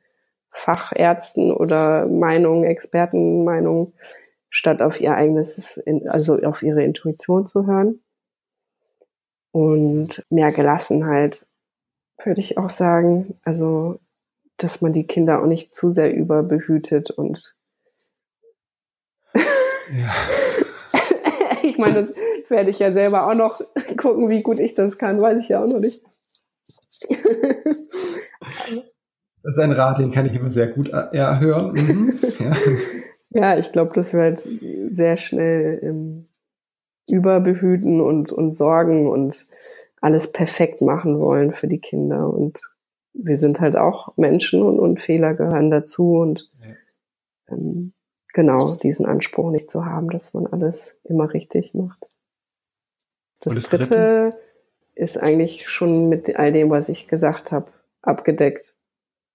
Fachärzten 0.50 1.50
oder 1.50 2.06
Meinungen, 2.06 2.64
Expertenmeinungen, 2.64 3.94
statt 4.53 4.82
auf 4.82 5.00
ihr 5.00 5.14
eigenes, 5.14 5.80
also 6.07 6.34
auf 6.34 6.62
ihre 6.62 6.84
Intuition 6.84 7.46
zu 7.46 7.66
hören. 7.66 8.00
Und 9.50 10.24
mehr 10.30 10.53
Gelassenheit, 10.53 11.46
würde 12.22 12.40
ich 12.40 12.59
auch 12.59 12.70
sagen. 12.70 13.38
Also, 13.42 13.98
dass 14.59 14.80
man 14.80 14.92
die 14.92 15.07
Kinder 15.07 15.42
auch 15.42 15.46
nicht 15.46 15.74
zu 15.74 15.90
sehr 15.90 16.14
überbehütet 16.14 17.11
und 17.11 17.55
Ja. 19.34 20.12
ich 21.62 21.78
meine, 21.78 22.05
das 22.05 22.14
werde 22.48 22.70
ich 22.70 22.78
ja 22.78 22.92
selber 22.92 23.26
auch 23.26 23.34
noch 23.34 23.61
gucken, 23.96 24.28
wie 24.28 24.42
gut 24.42 24.59
ich 24.59 24.74
das 24.74 24.98
kann, 24.98 25.20
weiß 25.20 25.38
ich 25.38 25.48
ja 25.48 25.62
auch 25.62 25.68
noch 25.68 25.80
nicht. 25.80 26.03
Das 29.42 29.57
ist 29.57 29.59
ein 29.59 29.72
Rat, 29.72 29.98
den 29.98 30.12
kann 30.12 30.26
ich 30.26 30.34
immer 30.34 30.50
sehr 30.50 30.68
gut 30.68 30.90
äh, 30.90 31.09
ja, 31.16 31.40
hören. 31.40 31.72
Mhm. 31.72 32.18
Ja. 32.38 32.53
Ja, 33.34 33.56
ich 33.56 33.72
glaube, 33.72 33.92
dass 33.94 34.12
wir 34.12 34.20
halt 34.20 34.46
sehr 34.90 35.16
schnell 35.16 35.78
im 35.78 36.26
Überbehüten 37.08 38.00
und, 38.00 38.30
und 38.30 38.56
Sorgen 38.56 39.08
und 39.08 39.46
alles 40.00 40.32
perfekt 40.32 40.80
machen 40.82 41.20
wollen 41.20 41.52
für 41.52 41.68
die 41.68 41.80
Kinder. 41.80 42.28
Und 42.28 42.60
wir 43.14 43.38
sind 43.38 43.60
halt 43.60 43.76
auch 43.76 44.16
Menschen 44.16 44.62
und, 44.62 44.78
und 44.78 45.00
Fehler 45.00 45.34
gehören 45.34 45.70
dazu. 45.70 46.16
Und 46.16 46.50
ja. 46.60 47.54
ähm, 47.54 47.92
genau 48.34 48.74
diesen 48.76 49.06
Anspruch 49.06 49.50
nicht 49.50 49.70
zu 49.70 49.84
haben, 49.84 50.10
dass 50.10 50.34
man 50.34 50.46
alles 50.46 50.94
immer 51.04 51.32
richtig 51.32 51.74
macht. 51.74 52.06
Das, 53.40 53.54
das 53.54 53.68
dritte, 53.70 53.84
dritte 53.84 54.38
ist 54.94 55.18
eigentlich 55.18 55.68
schon 55.68 56.08
mit 56.08 56.36
all 56.36 56.52
dem, 56.52 56.70
was 56.70 56.88
ich 56.88 57.08
gesagt 57.08 57.50
habe, 57.50 57.72
abgedeckt. 58.02 58.74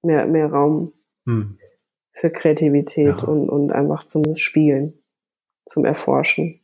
Mehr, 0.04 0.26
mehr 0.28 0.52
Raum 0.52 0.94
hm. 1.26 1.58
Für 2.18 2.32
Kreativität 2.32 3.22
ja. 3.22 3.28
und, 3.28 3.48
und 3.50 3.72
einfach 3.72 4.08
zum 4.08 4.36
Spielen, 4.36 4.94
zum 5.70 5.86
Erforschen 5.86 6.60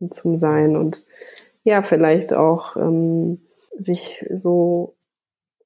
und 0.00 0.14
zum 0.14 0.36
Sein 0.36 0.76
und 0.76 1.04
ja, 1.64 1.82
vielleicht 1.82 2.32
auch 2.32 2.76
ähm, 2.76 3.42
sich 3.78 4.26
so 4.34 4.96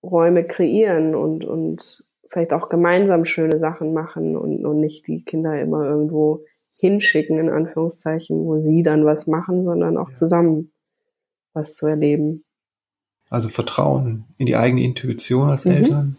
Räume 0.02 0.44
kreieren 0.44 1.14
und, 1.14 1.44
und 1.44 2.04
vielleicht 2.28 2.52
auch 2.52 2.68
gemeinsam 2.68 3.24
schöne 3.24 3.58
Sachen 3.58 3.92
machen 3.92 4.36
und, 4.36 4.66
und 4.66 4.80
nicht 4.80 5.06
die 5.06 5.24
Kinder 5.24 5.58
immer 5.60 5.84
irgendwo 5.84 6.44
hinschicken, 6.78 7.38
in 7.38 7.48
Anführungszeichen, 7.48 8.44
wo 8.44 8.60
sie 8.60 8.82
dann 8.82 9.04
was 9.04 9.26
machen, 9.26 9.64
sondern 9.64 9.96
auch 9.96 10.10
ja. 10.10 10.14
zusammen 10.14 10.72
was 11.54 11.74
zu 11.76 11.86
erleben. 11.86 12.44
Also 13.30 13.48
Vertrauen 13.48 14.26
in 14.36 14.46
die 14.46 14.56
eigene 14.56 14.82
Intuition 14.82 15.48
als 15.48 15.64
mhm. 15.64 15.72
Eltern, 15.72 16.16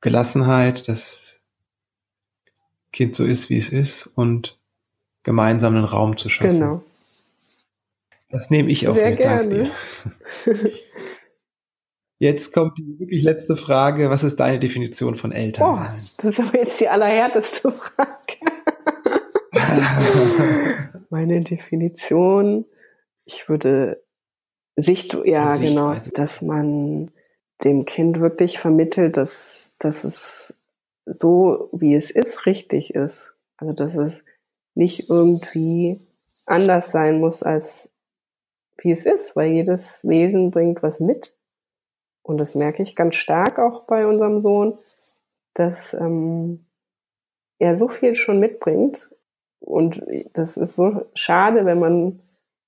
Gelassenheit, 0.00 0.88
dass 0.88 1.40
Kind 2.92 3.14
so 3.16 3.24
ist, 3.24 3.50
wie 3.50 3.58
es 3.58 3.68
ist 3.68 4.06
und 4.06 4.58
gemeinsam 5.22 5.76
einen 5.76 5.84
Raum 5.84 6.16
zu 6.16 6.28
schaffen. 6.28 6.60
Genau. 6.60 6.82
Das 8.30 8.50
nehme 8.50 8.70
ich 8.70 8.88
auch 8.88 8.94
Sehr 8.94 9.10
mit. 9.10 9.18
Gerne. 9.18 9.70
Jetzt 12.18 12.52
kommt 12.52 12.78
die 12.78 12.98
wirklich 12.98 13.22
letzte 13.22 13.56
Frage. 13.56 14.10
Was 14.10 14.24
ist 14.24 14.40
deine 14.40 14.58
Definition 14.58 15.14
von 15.14 15.30
Elternsein? 15.30 15.86
Oh, 15.88 16.22
das 16.22 16.24
ist 16.24 16.40
aber 16.40 16.58
jetzt 16.58 16.80
die 16.80 16.88
allerhärteste 16.88 17.70
Frage. 17.70 18.08
Meine 21.10 21.42
Definition, 21.42 22.64
ich 23.24 23.48
würde 23.48 24.02
Sicht, 24.74 25.16
ja, 25.24 25.56
genau, 25.56 25.94
dass 26.14 26.42
man 26.42 27.12
dem 27.62 27.84
Kind 27.84 28.20
wirklich 28.20 28.58
vermittelt, 28.58 29.16
dass, 29.16 29.67
dass 29.78 30.04
es 30.04 30.52
so, 31.06 31.68
wie 31.72 31.94
es 31.94 32.10
ist, 32.10 32.46
richtig 32.46 32.94
ist. 32.94 33.32
Also, 33.56 33.72
dass 33.72 33.94
es 33.94 34.22
nicht 34.74 35.10
irgendwie 35.10 36.00
anders 36.46 36.92
sein 36.92 37.20
muss, 37.20 37.42
als 37.42 37.90
wie 38.80 38.92
es 38.92 39.06
ist, 39.06 39.34
weil 39.34 39.52
jedes 39.52 40.00
Wesen 40.02 40.50
bringt 40.50 40.82
was 40.82 41.00
mit 41.00 41.34
und 42.28 42.36
das 42.36 42.54
merke 42.54 42.82
ich 42.82 42.94
ganz 42.94 43.16
stark 43.16 43.58
auch 43.58 43.84
bei 43.84 44.06
unserem 44.06 44.42
Sohn, 44.42 44.76
dass 45.54 45.94
ähm, 45.94 46.66
er 47.58 47.78
so 47.78 47.88
viel 47.88 48.14
schon 48.16 48.38
mitbringt. 48.38 49.08
Und 49.60 50.04
das 50.34 50.58
ist 50.58 50.76
so 50.76 51.06
schade, 51.14 51.64
wenn 51.64 51.78
man 51.78 52.20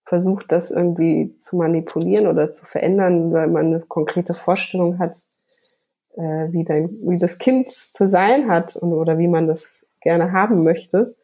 versucht, 0.07 0.51
das 0.51 0.71
irgendwie 0.71 1.37
zu 1.41 1.57
manipulieren 1.57 2.27
oder 2.27 2.53
zu 2.53 2.65
verändern, 2.65 3.35
weil 3.35 3.49
man 3.49 3.67
eine 3.67 3.81
konkrete 3.81 4.33
Vorstellung 4.33 4.99
hat, 4.99 5.27
äh, 6.21 6.53
wie, 6.53 6.64
dein, 6.64 6.91
wie 7.09 7.18
das 7.18 7.39
Kind 7.39 7.71
zu 7.71 8.07
sein 8.07 8.51
hat 8.51 8.77
und, 8.77 8.93
oder 8.93 9.18
wie 9.18 9.29
man 9.29 9.49
das 9.49 9.66
gerne 10.03 10.33
haben 10.33 10.62
möchte. 10.62 11.14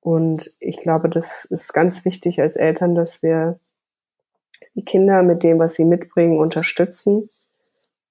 Und 0.00 0.52
ich 0.60 0.78
glaube, 0.78 1.08
das 1.08 1.44
ist 1.46 1.72
ganz 1.72 2.04
wichtig 2.04 2.40
als 2.40 2.54
Eltern, 2.54 2.94
dass 2.94 3.22
wir 3.22 3.58
die 4.74 4.84
Kinder 4.84 5.22
mit 5.22 5.42
dem, 5.42 5.58
was 5.58 5.74
sie 5.74 5.84
mitbringen, 5.84 6.38
unterstützen 6.38 7.28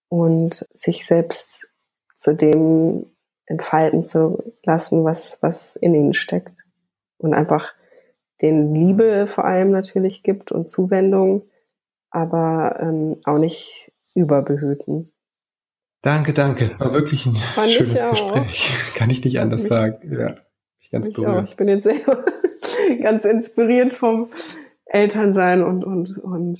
und 0.10 0.68
sich 0.74 1.06
selbst 1.06 1.68
zu 2.16 2.36
dem 2.36 3.06
entfalten 3.46 4.06
zu 4.06 4.54
lassen, 4.64 5.06
was, 5.06 5.38
was 5.42 5.76
in 5.78 5.96
ihnen 5.96 6.14
steckt. 6.14 6.54
Und 7.18 7.34
einfach 7.34 7.74
den 8.42 8.74
Liebe 8.74 9.28
vor 9.28 9.46
allem 9.46 9.72
natürlich 9.72 10.24
gibt 10.24 10.52
und 10.52 10.70
Zuwendung, 10.70 11.44
aber 12.10 12.78
ähm, 12.82 13.18
auch 13.24 13.38
nicht 13.38 13.94
überbehüten. 14.14 15.15
Danke, 16.06 16.34
danke. 16.34 16.64
Es 16.64 16.80
war 16.80 16.94
wirklich 16.94 17.26
ein 17.26 17.36
Fand 17.36 17.72
schönes 17.72 18.08
Gespräch. 18.08 18.76
Kann 18.96 19.10
ich 19.10 19.26
nicht 19.26 19.40
anders 19.40 19.66
sagen. 19.66 20.14
Ja, 20.14 20.36
ich 20.80 20.92
ganz 20.92 21.08
ich 21.08 21.16
berührt. 21.16 21.36
Auch. 21.36 21.44
Ich 21.50 21.56
bin 21.56 21.68
jetzt 21.68 21.86
selber 21.86 22.24
ganz 23.02 23.26
inspiriert 23.26 23.92
vom 23.92 24.30
Elternsein 24.86 25.64
und, 25.64 25.84
und, 25.84 26.20
und 26.20 26.60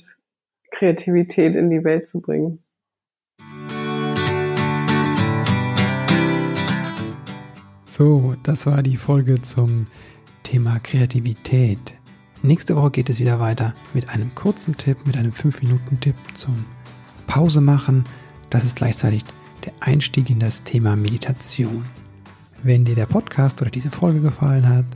Kreativität 0.72 1.54
in 1.54 1.70
die 1.70 1.84
Welt 1.84 2.08
zu 2.08 2.20
bringen. 2.20 2.64
So, 7.86 8.34
das 8.42 8.66
war 8.66 8.82
die 8.82 8.96
Folge 8.96 9.42
zum 9.42 9.84
Thema 10.42 10.80
Kreativität. 10.80 11.94
Nächste 12.42 12.74
Woche 12.74 12.90
geht 12.90 13.10
es 13.10 13.20
wieder 13.20 13.38
weiter 13.38 13.74
mit 13.94 14.08
einem 14.08 14.34
kurzen 14.34 14.76
Tipp, 14.76 15.06
mit 15.06 15.16
einem 15.16 15.30
5-Minuten-Tipp 15.30 16.16
zum 16.34 16.64
Pause 17.28 17.60
machen. 17.60 18.04
Das 18.50 18.64
ist 18.64 18.76
gleichzeitig 18.76 19.24
der 19.64 19.72
Einstieg 19.80 20.30
in 20.30 20.38
das 20.38 20.62
Thema 20.62 20.96
Meditation. 20.96 21.84
Wenn 22.62 22.84
dir 22.84 22.94
der 22.94 23.06
Podcast 23.06 23.60
oder 23.62 23.70
diese 23.70 23.90
Folge 23.90 24.20
gefallen 24.20 24.68
hat 24.68 24.86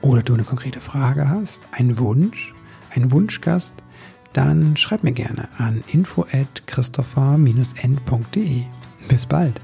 oder 0.00 0.22
du 0.22 0.34
eine 0.34 0.44
konkrete 0.44 0.80
Frage 0.80 1.28
hast, 1.28 1.62
einen 1.72 1.98
Wunsch, 1.98 2.54
einen 2.94 3.12
Wunschgast, 3.12 3.74
dann 4.32 4.76
schreib 4.76 5.04
mir 5.04 5.12
gerne 5.12 5.48
an 5.58 5.82
info 5.88 6.22
at 6.32 6.66
christopher-end.de. 6.66 8.62
Bis 9.08 9.26
bald! 9.26 9.60